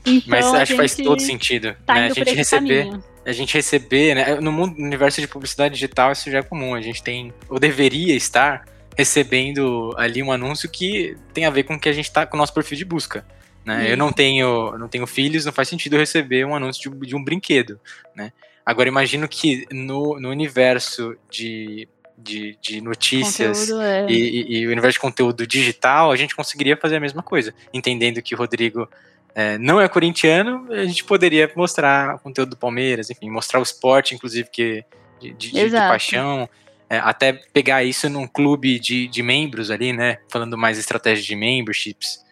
[0.05, 1.77] Então, Mas acho que faz todo sentido.
[1.87, 2.07] Tá né?
[2.07, 2.85] A gente receber.
[2.85, 3.05] Caminho.
[3.25, 4.35] A gente receber, né?
[4.41, 6.75] No mundo, no universo de publicidade digital, isso já é comum.
[6.75, 11.75] A gente tem, ou deveria estar, recebendo ali um anúncio que tem a ver com
[11.75, 13.27] o que a gente tá com o nosso perfil de busca.
[13.65, 13.91] Né?
[13.91, 17.17] Eu não tenho, não tenho filhos, não faz sentido eu receber um anúncio de, de
[17.17, 17.81] um brinquedo,
[18.15, 18.33] né?
[18.65, 24.07] Agora imagino que no, no universo de, de, de notícias é.
[24.09, 27.55] e, e, e, o universo de conteúdo digital, a gente conseguiria fazer a mesma coisa.
[27.75, 28.89] Entendendo que o Rodrigo
[29.35, 33.63] é, não é corintiano, a gente poderia mostrar o conteúdo do Palmeiras, enfim, mostrar o
[33.63, 34.85] esporte, inclusive, que,
[35.21, 36.49] de, de, de paixão.
[36.95, 40.19] É, até pegar isso num clube de, de membros ali, né?
[40.31, 42.23] Falando mais estratégia de memberships.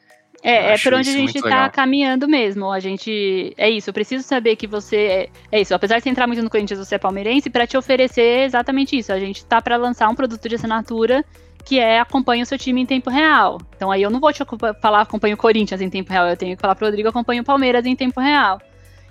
[0.43, 2.71] É, é por onde a gente está caminhando mesmo.
[2.71, 3.55] A gente.
[3.57, 4.97] É isso, eu preciso saber que você.
[4.97, 7.77] É, é isso, apesar de você entrar muito no Corinthians, você é palmeirense, para te
[7.77, 9.13] oferecer exatamente isso.
[9.13, 11.25] A gente está para lançar um produto de assinatura
[11.65, 13.61] que é acompanha o seu time em tempo real.
[13.77, 14.43] Então aí eu não vou te
[14.81, 17.43] falar acompanha o Corinthians em tempo real, eu tenho que falar para o Rodrigo acompanha
[17.43, 18.61] o Palmeiras em tempo real.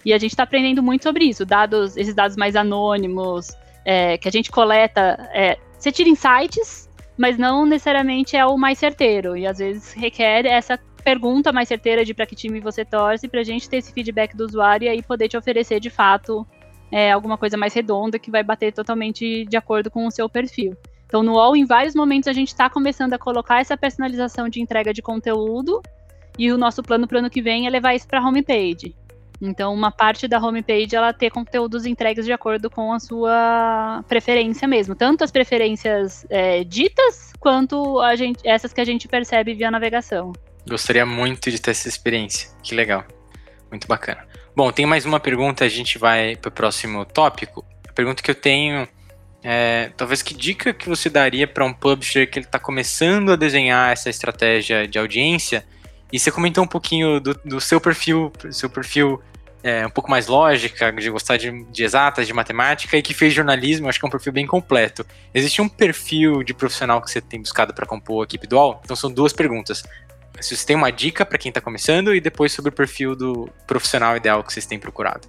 [0.03, 3.55] E a gente está aprendendo muito sobre isso, dados, esses dados mais anônimos,
[3.85, 5.29] é, que a gente coleta.
[5.33, 9.35] É, você tira insights, mas não necessariamente é o mais certeiro.
[9.35, 13.41] E às vezes requer essa pergunta mais certeira de para que time você torce, para
[13.41, 16.45] a gente ter esse feedback do usuário e aí poder te oferecer de fato
[16.91, 20.75] é, alguma coisa mais redonda que vai bater totalmente de acordo com o seu perfil.
[21.05, 24.61] Então, no UOL, em vários momentos, a gente está começando a colocar essa personalização de
[24.61, 25.81] entrega de conteúdo
[26.37, 28.95] e o nosso plano para o ano que vem é levar isso para a homepage.
[29.41, 34.67] Então, uma parte da homepage ela ter conteúdos entregues de acordo com a sua preferência
[34.67, 39.71] mesmo, tanto as preferências é, ditas quanto a gente, essas que a gente percebe via
[39.71, 40.31] navegação.
[40.67, 42.51] Gostaria muito de ter essa experiência.
[42.61, 43.03] Que legal.
[43.71, 44.27] Muito bacana.
[44.55, 47.65] Bom, tem mais uma pergunta, a gente vai para o próximo tópico.
[47.89, 48.87] A pergunta que eu tenho
[49.43, 53.35] é, talvez que dica que você daria para um publisher que ele está começando a
[53.35, 55.65] desenhar essa estratégia de audiência?
[56.13, 59.21] E você comentou um pouquinho do, do seu perfil, seu perfil
[59.63, 63.33] é, um pouco mais lógica, de gostar de, de, exatas, de matemática, e que fez
[63.33, 65.05] jornalismo, acho que é um perfil bem completo.
[65.33, 68.81] Existe um perfil de profissional que você tem buscado para compor a equipe do UOL?
[68.83, 69.83] Então são duas perguntas
[70.39, 73.49] se você tem uma dica para quem está começando e depois sobre o perfil do
[73.67, 75.27] profissional ideal que vocês têm procurado.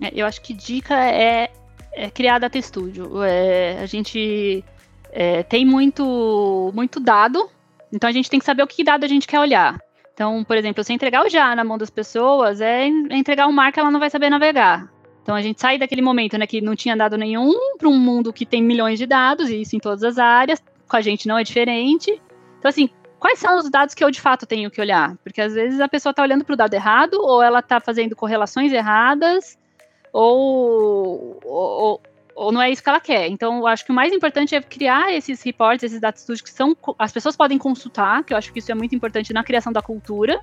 [0.00, 1.50] É, eu acho que dica é,
[1.92, 3.22] é criar data studio.
[3.22, 4.64] É, a gente
[5.12, 7.48] é, tem muito, muito dado,
[7.92, 9.78] então a gente tem que saber o que dado a gente quer olhar.
[10.16, 13.70] Então, por exemplo, se entregar o já na mão das pessoas, é entregar um mar
[13.70, 14.90] que ela não vai saber navegar.
[15.22, 18.32] Então a gente sai daquele momento né, que não tinha dado nenhum para um mundo
[18.32, 21.36] que tem milhões de dados, e isso em todas as áreas, com a gente não
[21.36, 22.10] é diferente.
[22.58, 25.18] Então, assim, quais são os dados que eu de fato tenho que olhar?
[25.22, 28.16] Porque às vezes a pessoa está olhando para o dado errado, ou ela está fazendo
[28.16, 29.58] correlações erradas,
[30.14, 32.00] ou, ou,
[32.36, 33.28] ou, não é isso que ela quer.
[33.28, 36.50] Então, eu acho que o mais importante é criar esses reports, esses data studios que
[36.50, 39.72] são as pessoas podem consultar, que eu acho que isso é muito importante na criação
[39.72, 40.38] da cultura,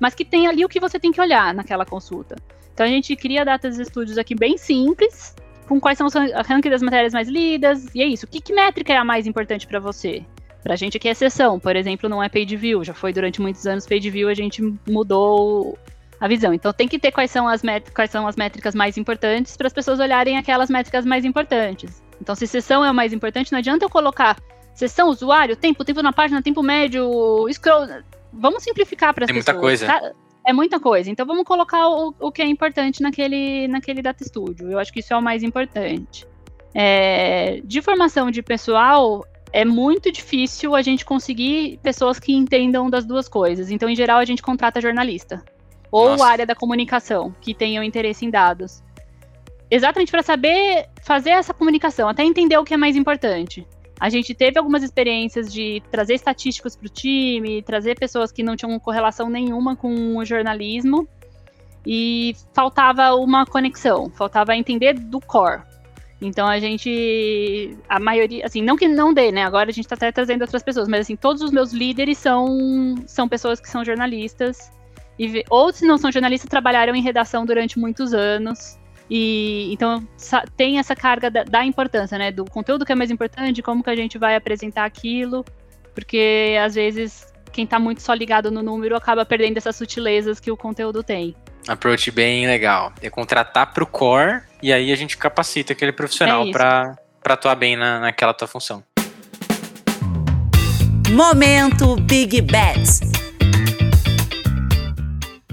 [0.00, 2.36] mas que tem ali o que você tem que olhar naquela consulta.
[2.72, 5.36] Então, a gente cria data studios aqui bem simples,
[5.68, 8.26] com quais são os rankings das matérias mais lidas, e é isso.
[8.26, 10.24] Que, que métrica é a mais importante para você?
[10.62, 13.66] Pra gente aqui é exceção, por exemplo, não é page view, já foi durante muitos
[13.66, 15.78] anos page view, a gente mudou
[16.24, 16.54] a visão.
[16.54, 17.60] Então tem que ter quais são as,
[17.94, 22.02] quais são as métricas mais importantes para as pessoas olharem aquelas métricas mais importantes.
[22.18, 24.38] Então se sessão é o mais importante, não adianta eu colocar
[24.74, 27.86] sessão, usuário, tempo, tempo na página, tempo médio, scroll.
[28.32, 29.48] Vamos simplificar para as pessoas.
[29.48, 29.86] É muita coisa.
[29.86, 30.12] Tá?
[30.46, 31.10] É muita coisa.
[31.10, 34.72] Então vamos colocar o, o que é importante naquele, naquele Data Studio.
[34.72, 36.26] Eu acho que isso é o mais importante.
[36.74, 43.04] É, de formação de pessoal, é muito difícil a gente conseguir pessoas que entendam das
[43.04, 43.70] duas coisas.
[43.70, 45.44] Então, em geral, a gente contrata jornalista
[45.94, 46.26] ou Nossa.
[46.26, 48.82] área da comunicação que tenham interesse em dados.
[49.70, 53.64] Exatamente para saber fazer essa comunicação, até entender o que é mais importante.
[54.00, 58.56] A gente teve algumas experiências de trazer estatísticos para o time, trazer pessoas que não
[58.56, 61.06] tinham correlação nenhuma com o jornalismo
[61.86, 65.62] e faltava uma conexão, faltava entender do core.
[66.20, 67.78] Então a gente.
[67.88, 68.44] A maioria.
[68.44, 69.44] Assim, não que não dê, né?
[69.44, 72.96] Agora a gente tá até trazendo outras pessoas, mas assim, todos os meus líderes são,
[73.06, 74.72] são pessoas que são jornalistas.
[75.18, 78.78] E ou se não são jornalistas, trabalharam em redação durante muitos anos.
[79.08, 80.06] E então
[80.56, 82.32] tem essa carga da, da, importância, né?
[82.32, 85.44] Do conteúdo que é mais importante, como que a gente vai apresentar aquilo,
[85.94, 90.50] porque às vezes quem está muito só ligado no número acaba perdendo essas sutilezas que
[90.50, 91.36] o conteúdo tem.
[91.68, 92.92] Approach bem legal.
[93.00, 97.54] É contratar para o core e aí a gente capacita aquele profissional é para atuar
[97.54, 98.82] bem na, naquela tua função.
[101.10, 103.23] Momento Big Bets.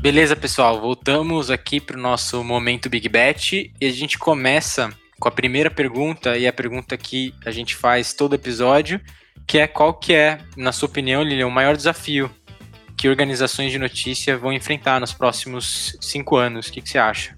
[0.01, 5.27] Beleza, pessoal, voltamos aqui para o nosso momento Big Bet e a gente começa com
[5.27, 8.99] a primeira pergunta e a pergunta que a gente faz todo episódio,
[9.45, 12.31] que é qual que é, na sua opinião, Lilian, o maior desafio
[12.97, 16.67] que organizações de notícia vão enfrentar nos próximos cinco anos?
[16.67, 17.37] O que, que você acha?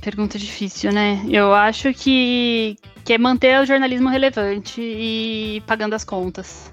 [0.00, 1.24] Pergunta difícil, né?
[1.30, 6.68] Eu acho que, que é manter o jornalismo relevante e pagando as contas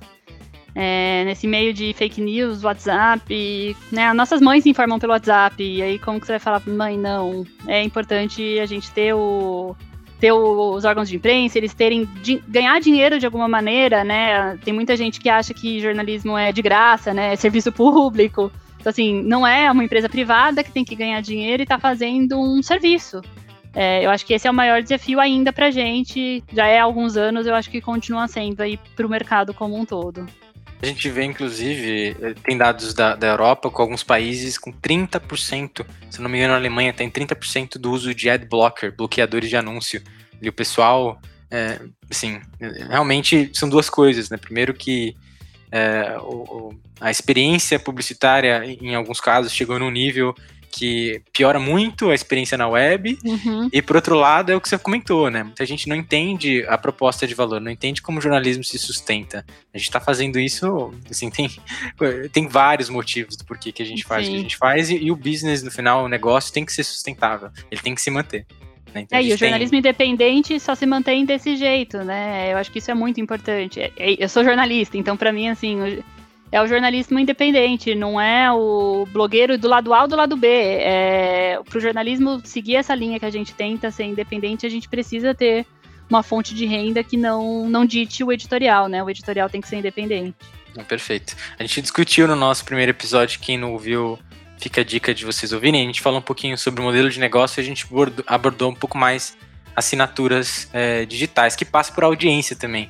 [0.75, 4.13] é, nesse meio de fake news, WhatsApp, né?
[4.13, 7.45] Nossas mães se informam pelo WhatsApp, e aí como que você vai falar mãe, não?
[7.67, 9.75] É importante a gente ter o
[10.19, 12.07] ter os órgãos de imprensa, eles terem
[12.47, 14.57] ganhar dinheiro de alguma maneira, né?
[14.57, 17.33] Tem muita gente que acha que jornalismo é de graça, né?
[17.33, 18.51] É serviço público.
[18.79, 22.39] Então, assim, não é uma empresa privada que tem que ganhar dinheiro e está fazendo
[22.39, 23.21] um serviço.
[23.73, 26.43] É, eu acho que esse é o maior desafio ainda para gente.
[26.51, 29.77] Já é há alguns anos, eu acho que continua sendo aí para o mercado como
[29.77, 30.25] um todo.
[30.81, 35.85] A gente vê, inclusive, eh, tem dados da, da Europa com alguns países com 30%,
[36.09, 39.57] se não me engano, a Alemanha tem 30% do uso de ad blocker, bloqueadores de
[39.57, 40.01] anúncio.
[40.41, 41.19] E o pessoal,
[41.51, 42.39] é, assim,
[42.89, 44.37] realmente são duas coisas, né?
[44.37, 45.17] Primeiro que
[45.69, 50.33] é, o, a experiência publicitária, em alguns casos, chegou num nível
[50.71, 53.17] que piora muito a experiência na web.
[53.23, 53.69] Uhum.
[53.71, 55.43] E por outro lado, é o que você comentou, né?
[55.43, 59.45] Muita gente não entende a proposta de valor, não entende como o jornalismo se sustenta.
[59.73, 61.49] A gente está fazendo isso, assim, tem,
[62.31, 64.31] tem vários motivos do porquê que a gente faz Sim.
[64.31, 66.73] o que a gente faz, e, e, o business, no final, o negócio tem que
[66.73, 68.45] ser sustentável, ele tem que se manter.
[68.93, 69.01] Né?
[69.01, 69.79] Então, é, e o jornalismo tem...
[69.79, 72.51] independente só se mantém desse jeito, né?
[72.53, 73.79] Eu acho que isso é muito importante.
[73.79, 76.01] É, é, eu sou jornalista, então para mim, assim,
[76.51, 80.47] é o jornalismo independente, não é o blogueiro do lado A ou do lado B.
[80.47, 84.89] É, Para o jornalismo seguir essa linha que a gente tenta ser independente, a gente
[84.89, 85.65] precisa ter
[86.09, 89.03] uma fonte de renda que não, não dite o editorial, né?
[89.03, 90.35] O editorial tem que ser independente.
[90.87, 91.35] Perfeito.
[91.59, 94.17] A gente discutiu no nosso primeiro episódio, quem não ouviu,
[94.57, 95.83] fica a dica de vocês ouvirem.
[95.83, 97.85] A gente falou um pouquinho sobre o modelo de negócio e a gente
[98.25, 99.37] abordou um pouco mais
[99.75, 102.89] assinaturas é, digitais, que passa por audiência também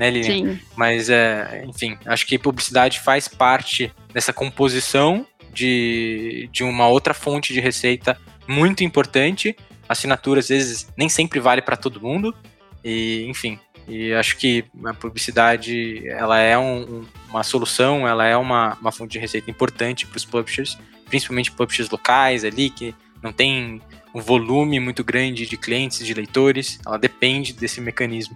[0.00, 0.54] né, Lilian?
[0.54, 0.60] Sim.
[0.74, 7.52] Mas, é, enfim, acho que publicidade faz parte dessa composição de, de uma outra fonte
[7.52, 9.54] de receita muito importante.
[9.86, 12.34] Assinatura, às vezes, nem sempre vale para todo mundo.
[12.82, 18.78] E, enfim, e acho que a publicidade ela é um, uma solução, ela é uma,
[18.80, 20.78] uma fonte de receita importante para os publishers,
[21.10, 23.82] principalmente publishers locais ali, que não tem
[24.14, 28.34] um volume muito grande de clientes, de leitores, ela depende desse mecanismo.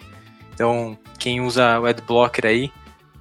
[0.54, 2.72] Então, quem usa o Adblocker aí,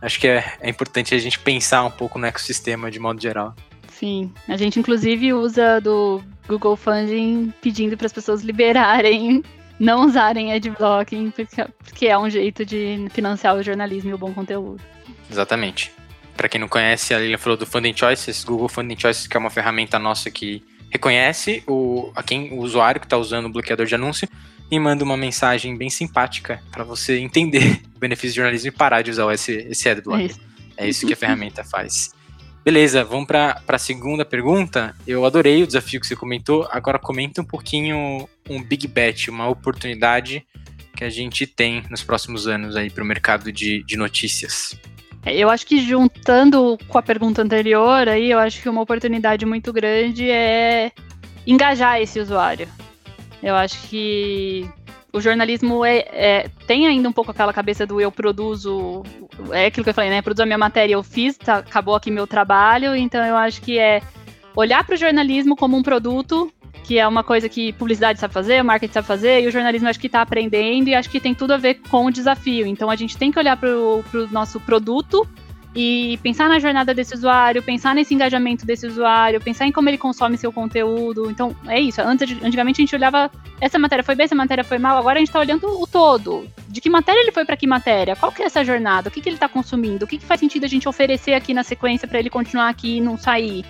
[0.02, 3.56] acho que é, é importante a gente pensar um pouco no ecossistema de modo geral.
[3.90, 9.44] Sim, a gente inclusive usa do Google Funding pedindo para as pessoas liberarem,
[9.80, 14.34] não usarem adblocking, porque, porque é um jeito de financiar o jornalismo e o bom
[14.34, 14.82] conteúdo.
[15.30, 15.92] Exatamente.
[16.36, 19.40] Para quem não conhece, a Lilian falou do Funding Choices, Google Funding Choices, que é
[19.40, 23.86] uma ferramenta nossa que reconhece o, a quem, o usuário que está usando o bloqueador
[23.86, 24.28] de anúncio
[24.76, 29.04] e manda uma mensagem bem simpática para você entender o benefício do jornalismo e parar
[29.04, 30.24] de usar esse, esse adblock.
[30.24, 30.40] É isso.
[30.78, 32.12] é isso que a ferramenta faz.
[32.66, 34.96] Beleza, vamos para a segunda pergunta.
[35.06, 36.68] Eu adorei o desafio que você comentou.
[36.72, 40.44] Agora comenta um pouquinho um big bet, uma oportunidade
[40.96, 44.76] que a gente tem nos próximos anos aí para o mercado de, de notícias.
[45.24, 49.46] É, eu acho que juntando com a pergunta anterior, aí eu acho que uma oportunidade
[49.46, 50.92] muito grande é
[51.46, 52.68] engajar esse usuário.
[53.44, 54.68] Eu acho que
[55.12, 59.04] o jornalismo é, é, tem ainda um pouco aquela cabeça do eu produzo,
[59.52, 60.22] é aquilo que eu falei, né?
[60.22, 63.78] Produzo a minha matéria, eu fiz, tá, acabou aqui meu trabalho, então eu acho que
[63.78, 64.02] é
[64.56, 66.52] olhar para o jornalismo como um produto,
[66.84, 70.00] que é uma coisa que publicidade sabe fazer, marketing sabe fazer, e o jornalismo acho
[70.00, 72.66] que está aprendendo e acho que tem tudo a ver com o desafio.
[72.66, 75.28] Então a gente tem que olhar para o nosso produto
[75.76, 79.98] e pensar na jornada desse usuário, pensar nesse engajamento desse usuário, pensar em como ele
[79.98, 81.32] consome seu conteúdo.
[81.32, 82.00] Então, é isso.
[82.02, 85.20] Antes, antigamente a gente olhava essa matéria foi bem, essa matéria foi mal, agora a
[85.20, 86.48] gente está olhando o todo.
[86.68, 88.16] De que matéria ele foi para que matéria?
[88.16, 89.10] Qual que é essa jornada?
[89.10, 90.06] O que, que ele está consumindo?
[90.06, 92.98] O que, que faz sentido a gente oferecer aqui na sequência para ele continuar aqui
[92.98, 93.66] e não sair?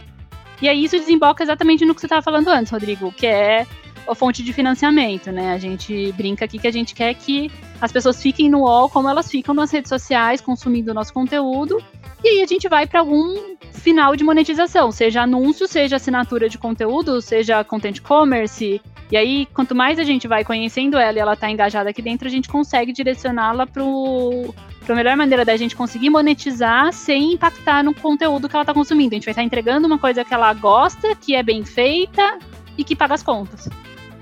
[0.62, 3.66] E aí isso desemboca exatamente no que você estava falando antes, Rodrigo, que é
[4.08, 5.54] a fonte de financiamento, né?
[5.54, 9.10] A gente brinca aqui que a gente quer que as pessoas fiquem no UOL como
[9.10, 11.84] elas ficam nas redes sociais, consumindo o nosso conteúdo,
[12.24, 16.58] e aí a gente vai para algum final de monetização, seja anúncio, seja assinatura de
[16.58, 18.82] conteúdo, seja content commerce.
[19.12, 22.28] E aí, quanto mais a gente vai conhecendo ela e ela está engajada aqui dentro,
[22.28, 27.94] a gente consegue direcioná-la para a melhor maneira da gente conseguir monetizar sem impactar no
[27.94, 29.14] conteúdo que ela está consumindo.
[29.14, 32.40] A gente vai estar entregando uma coisa que ela gosta, que é bem feita
[32.78, 33.70] e que paga as contas.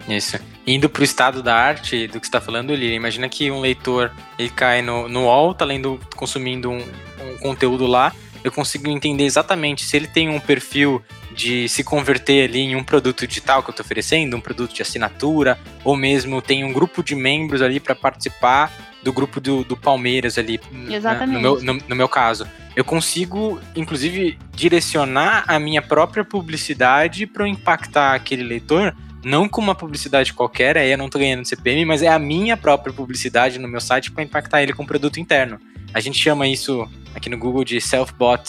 [0.07, 0.39] Isso.
[0.65, 4.11] Indo para o estado da arte do que está falando, Lili, imagina que um leitor
[4.37, 9.23] ele cai no, no UOL, tá lendo, consumindo um, um conteúdo lá, eu consigo entender
[9.23, 11.01] exatamente se ele tem um perfil
[11.33, 14.81] de se converter ali em um produto digital que eu estou oferecendo, um produto de
[14.81, 18.71] assinatura, ou mesmo tem um grupo de membros ali para participar
[19.01, 21.33] do grupo do, do Palmeiras ali, Exatamente.
[21.33, 22.47] Né, no, meu, no, no meu caso.
[22.75, 29.76] Eu consigo, inclusive, direcionar a minha própria publicidade para impactar aquele leitor não com uma
[29.76, 33.67] publicidade qualquer, aí eu não tô ganhando CPM, mas é a minha própria publicidade no
[33.67, 35.59] meu site para impactar ele com produto interno.
[35.93, 38.43] A gente chama isso aqui no Google de self-bot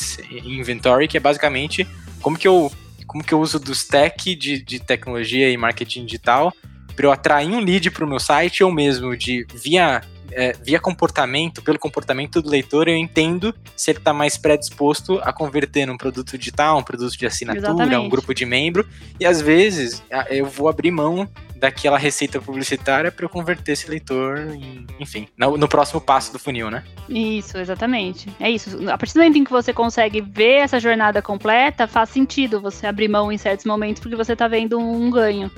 [0.45, 1.87] inventory, que é basicamente
[2.21, 2.71] como que eu,
[3.07, 6.53] como que eu uso do stack de, de tecnologia e marketing digital
[6.95, 10.03] para eu atrair um lead para o meu site ou mesmo de via
[10.35, 15.33] é, via comportamento, pelo comportamento do leitor, eu entendo se ele está mais predisposto a
[15.33, 17.97] converter num produto digital, um produto de assinatura, Exatamente.
[17.97, 18.89] um grupo de membro.
[19.21, 21.29] E às vezes eu vou abrir mão
[21.63, 26.39] daquela receita publicitária para eu converter esse leitor, em, enfim, no, no, próximo passo do
[26.39, 26.83] funil, né?
[27.09, 28.29] Isso, exatamente.
[28.41, 28.91] É isso.
[28.91, 32.85] A partir do momento em que você consegue ver essa jornada completa, faz sentido você
[32.85, 35.49] abrir mão em certos momentos porque você está vendo um ganho.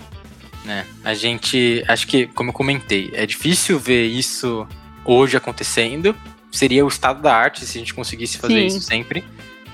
[0.67, 4.67] É, a gente, acho que, como eu comentei, é difícil ver isso
[5.05, 6.15] hoje acontecendo.
[6.51, 8.67] Seria o estado da arte se a gente conseguisse fazer Sim.
[8.67, 9.25] isso sempre.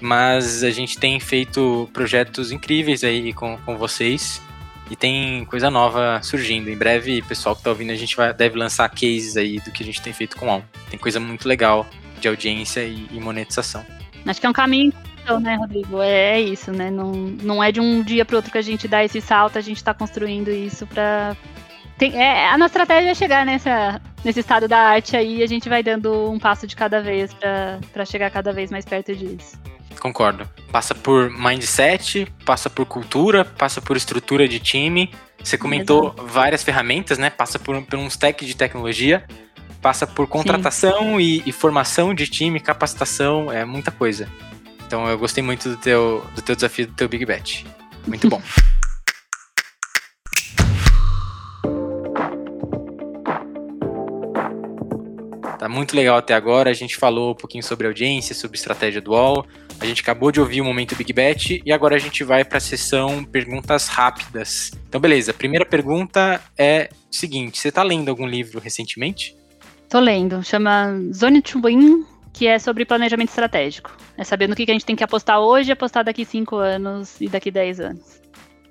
[0.00, 4.40] Mas a gente tem feito projetos incríveis aí com, com vocês.
[4.90, 6.68] E tem coisa nova surgindo.
[6.68, 9.84] Em breve, pessoal que tá ouvindo, a gente vai, deve lançar cases aí do que
[9.84, 10.62] a gente tem feito com o On.
[10.90, 11.86] Tem coisa muito legal
[12.20, 13.86] de audiência e, e monetização.
[14.26, 14.92] Acho que é um caminho
[15.36, 16.00] então, né, Rodrigo?
[16.00, 16.90] É, é, isso, né?
[16.90, 19.60] Não, não é de um dia para outro que a gente dá esse salto, a
[19.60, 21.36] gente está construindo isso para
[22.00, 25.68] tem, é, a nossa estratégia é chegar nessa, nesse estado da arte aí, a gente
[25.68, 29.60] vai dando um passo de cada vez para chegar cada vez mais perto disso.
[30.00, 30.48] Concordo.
[30.72, 35.12] Passa por mindset, passa por cultura, passa por estrutura de time.
[35.44, 36.26] Você comentou Exato.
[36.26, 37.28] várias ferramentas, né?
[37.28, 39.22] Passa por, por um stack de tecnologia,
[39.82, 44.26] passa por contratação e, e, formação de time, capacitação, é muita coisa.
[44.90, 47.64] Então eu gostei muito do teu, do teu desafio do teu Big Bet.
[48.08, 48.42] Muito bom.
[55.56, 56.70] Tá muito legal até agora.
[56.70, 59.44] A gente falou um pouquinho sobre audiência, sobre estratégia dual.
[59.78, 62.56] A gente acabou de ouvir o momento Big Bet e agora a gente vai para
[62.56, 64.70] a sessão perguntas rápidas.
[64.88, 65.32] Então, beleza.
[65.32, 69.36] A primeira pergunta é o seguinte: você está lendo algum livro recentemente?
[69.86, 70.42] Tô lendo.
[70.42, 73.96] Chama Zone to Win que é sobre planejamento estratégico.
[74.16, 76.56] É saber no que, que a gente tem que apostar hoje e apostar daqui 5
[76.56, 78.20] anos e daqui 10 anos.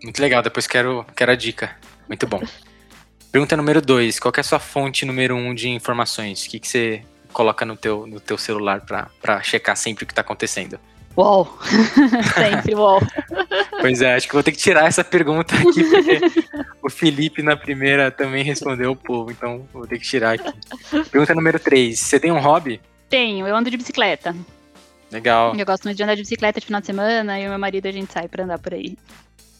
[0.03, 1.75] Muito legal, depois quero, quero a dica.
[2.07, 2.41] Muito bom.
[3.31, 6.45] Pergunta número 2, qual é a sua fonte número 1 um de informações?
[6.45, 10.13] O que, que você coloca no teu, no teu celular para checar sempre o que
[10.13, 10.79] está acontecendo?
[11.15, 11.57] Uou!
[12.33, 12.99] sempre uou!
[13.81, 16.19] Pois é, acho que vou ter que tirar essa pergunta aqui, porque
[16.83, 20.51] o Felipe na primeira também respondeu o povo, então vou ter que tirar aqui.
[21.09, 22.81] Pergunta número 3, você tem um hobby?
[23.09, 24.35] Tenho, eu ando de bicicleta.
[25.11, 25.55] Legal.
[25.55, 27.87] Eu gosto muito de andar de bicicleta de final de semana e o meu marido
[27.87, 28.95] a gente sai pra andar por aí.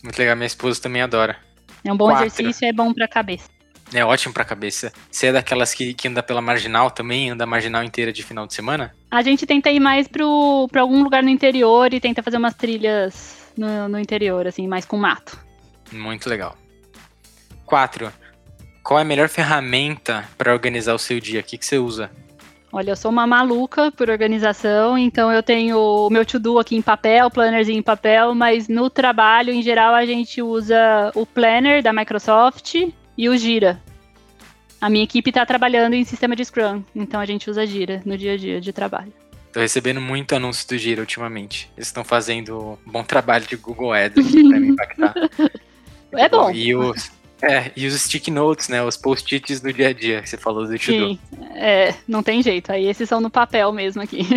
[0.04, 1.38] Muito legal, minha esposa também adora.
[1.84, 2.26] É um bom Quatro.
[2.26, 3.50] exercício e é bom pra cabeça.
[3.92, 4.94] É ótimo pra cabeça.
[5.10, 8.46] Você é daquelas que, que anda pela marginal também, anda a marginal inteira de final
[8.46, 8.94] de semana?
[9.10, 12.54] A gente tenta ir mais pro, pra algum lugar no interior e tenta fazer umas
[12.54, 15.40] trilhas no, no interior, assim, mais com mato.
[15.92, 16.56] Muito legal.
[17.66, 18.14] Quatro.
[18.84, 21.40] Qual é a melhor ferramenta para organizar o seu dia?
[21.40, 22.12] O que, que você usa?
[22.72, 26.82] Olha, eu sou uma maluca por organização, então eu tenho o meu to-do aqui em
[26.82, 31.92] papel, plannerzinho em papel, mas no trabalho, em geral, a gente usa o Planner da
[31.92, 32.76] Microsoft
[33.18, 33.82] e o Gira.
[34.80, 38.16] A minha equipe está trabalhando em sistema de Scrum, então a gente usa Gira no
[38.16, 39.12] dia a dia de trabalho.
[39.52, 41.72] Tô recebendo muito anúncio do Gira ultimamente.
[41.76, 45.14] Eles estão fazendo um bom trabalho de Google Ads para me impactar.
[46.12, 46.50] É bom.
[46.50, 47.12] E os,
[47.42, 48.84] é, e os stick notes, né?
[48.84, 51.18] Os post-its do dia a dia que você falou do Sim,
[51.56, 52.72] é, não tem jeito.
[52.72, 54.28] Aí esses são no papel mesmo aqui.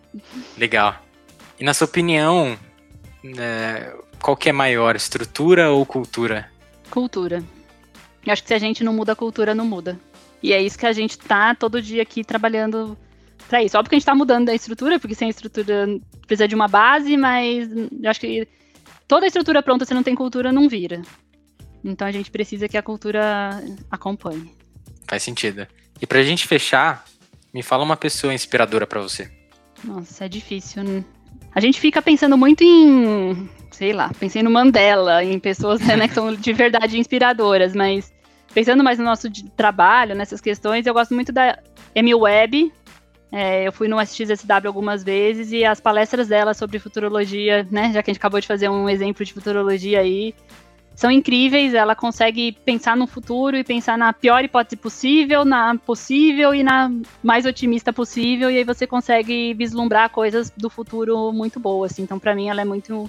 [0.56, 0.96] Legal.
[1.58, 2.56] E na sua opinião,
[3.22, 6.50] né, qual que é maior, estrutura ou cultura?
[6.90, 7.44] Cultura.
[8.24, 9.98] Eu acho que se a gente não muda a cultura, não muda.
[10.42, 12.96] E é isso que a gente tá todo dia aqui trabalhando
[13.48, 13.76] para isso.
[13.76, 15.86] Óbvio que a gente tá mudando a estrutura, porque sem estrutura
[16.26, 18.48] precisa de uma base, mas eu acho que
[19.06, 21.02] toda a estrutura pronta, se não tem cultura, não vira.
[21.86, 24.52] Então a gente precisa que a cultura acompanhe.
[25.08, 25.66] Faz sentido.
[26.00, 27.04] E pra gente fechar,
[27.54, 29.30] me fala uma pessoa inspiradora para você.
[29.84, 30.82] Nossa, é difícil.
[30.82, 31.04] Né?
[31.56, 36.12] a gente fica pensando muito em, sei lá, pensei no Mandela, em pessoas né, que
[36.12, 38.12] são de verdade inspiradoras, mas
[38.52, 41.58] pensando mais no nosso trabalho, nessas questões, eu gosto muito da
[41.96, 42.70] Amy Webb.
[43.32, 48.02] É, eu fui no SXSW algumas vezes e as palestras dela sobre futurologia, né, já
[48.02, 50.34] que a gente acabou de fazer um exemplo de futurologia aí,
[50.96, 51.74] são incríveis.
[51.74, 56.90] Ela consegue pensar no futuro e pensar na pior hipótese possível, na possível e na
[57.22, 58.50] mais otimista possível.
[58.50, 61.92] E aí você consegue vislumbrar coisas do futuro muito boas.
[61.92, 62.02] Assim.
[62.02, 63.08] Então, para mim, ela é muito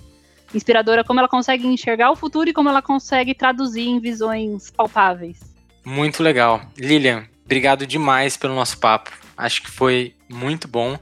[0.53, 5.39] inspiradora como ela consegue enxergar o futuro e como ela consegue traduzir em visões palpáveis.
[5.85, 6.61] Muito legal.
[6.77, 9.11] Lilian, obrigado demais pelo nosso papo.
[9.37, 10.97] Acho que foi muito bom.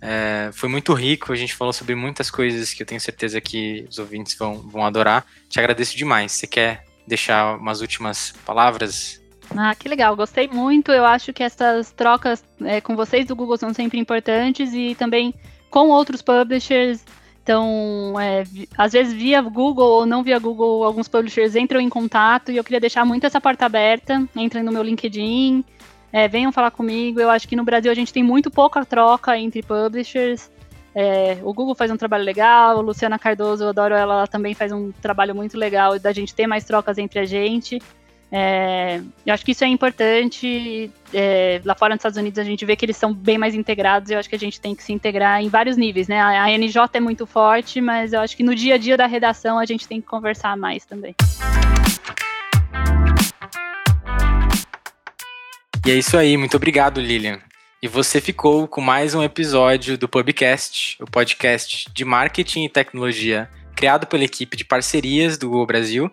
[0.00, 3.84] É, foi muito rico, a gente falou sobre muitas coisas que eu tenho certeza que
[3.90, 5.26] os ouvintes vão, vão adorar.
[5.48, 6.32] Te agradeço demais.
[6.32, 9.20] Você quer deixar umas últimas palavras?
[9.56, 10.92] Ah, que legal, gostei muito.
[10.92, 15.34] Eu acho que essas trocas é, com vocês do Google são sempre importantes e também
[15.70, 17.04] com outros publishers.
[17.42, 18.44] Então, é,
[18.76, 22.64] às vezes via Google ou não via Google, alguns publishers entram em contato e eu
[22.64, 24.22] queria deixar muito essa porta aberta.
[24.36, 25.64] Entrem no meu LinkedIn,
[26.12, 27.20] é, venham falar comigo.
[27.20, 30.50] Eu acho que no Brasil a gente tem muito pouca troca entre publishers.
[30.94, 34.72] É, o Google faz um trabalho legal, Luciana Cardoso, eu adoro ela, ela também faz
[34.72, 37.80] um trabalho muito legal da gente ter mais trocas entre a gente.
[38.30, 40.90] É, eu acho que isso é importante.
[41.14, 44.10] É, lá fora nos Estados Unidos a gente vê que eles são bem mais integrados.
[44.10, 46.20] Eu acho que a gente tem que se integrar em vários níveis, né?
[46.20, 49.06] A, a NJ é muito forte, mas eu acho que no dia a dia da
[49.06, 51.14] redação a gente tem que conversar mais também.
[55.86, 57.40] E é isso aí, muito obrigado, Lilian.
[57.80, 63.48] E você ficou com mais um episódio do Pubcast, o podcast de marketing e tecnologia
[63.74, 66.10] criado pela equipe de parcerias do Google Brasil.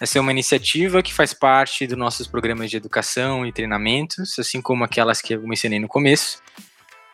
[0.00, 4.60] Essa é uma iniciativa que faz parte dos nossos programas de educação e treinamentos, assim
[4.60, 6.42] como aquelas que eu mencionei no começo.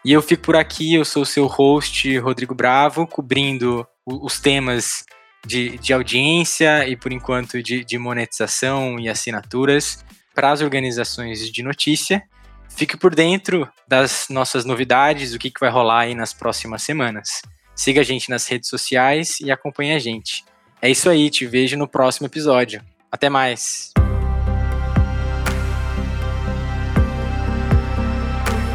[0.04, 5.04] E eu fico por aqui, eu sou o seu host, Rodrigo Bravo, cobrindo os temas
[5.46, 11.62] de, de audiência e, por enquanto, de, de monetização e assinaturas para as organizações de
[11.62, 12.22] notícia.
[12.68, 17.42] Fique por dentro das nossas novidades, o que, que vai rolar aí nas próximas semanas.
[17.74, 20.44] Siga a gente nas redes sociais e acompanhe a gente.
[20.80, 22.82] É isso aí, te vejo no próximo episódio.
[23.10, 23.92] Até mais!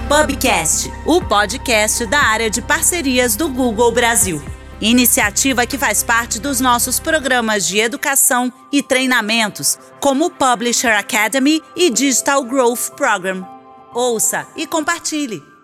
[0.08, 4.57] Pubcast, o podcast da área de parcerias do Google Brasil.
[4.80, 11.64] Iniciativa que faz parte dos nossos programas de educação e treinamentos, como o Publisher Academy
[11.76, 13.44] e Digital Growth Program.
[13.92, 15.57] Ouça e compartilhe.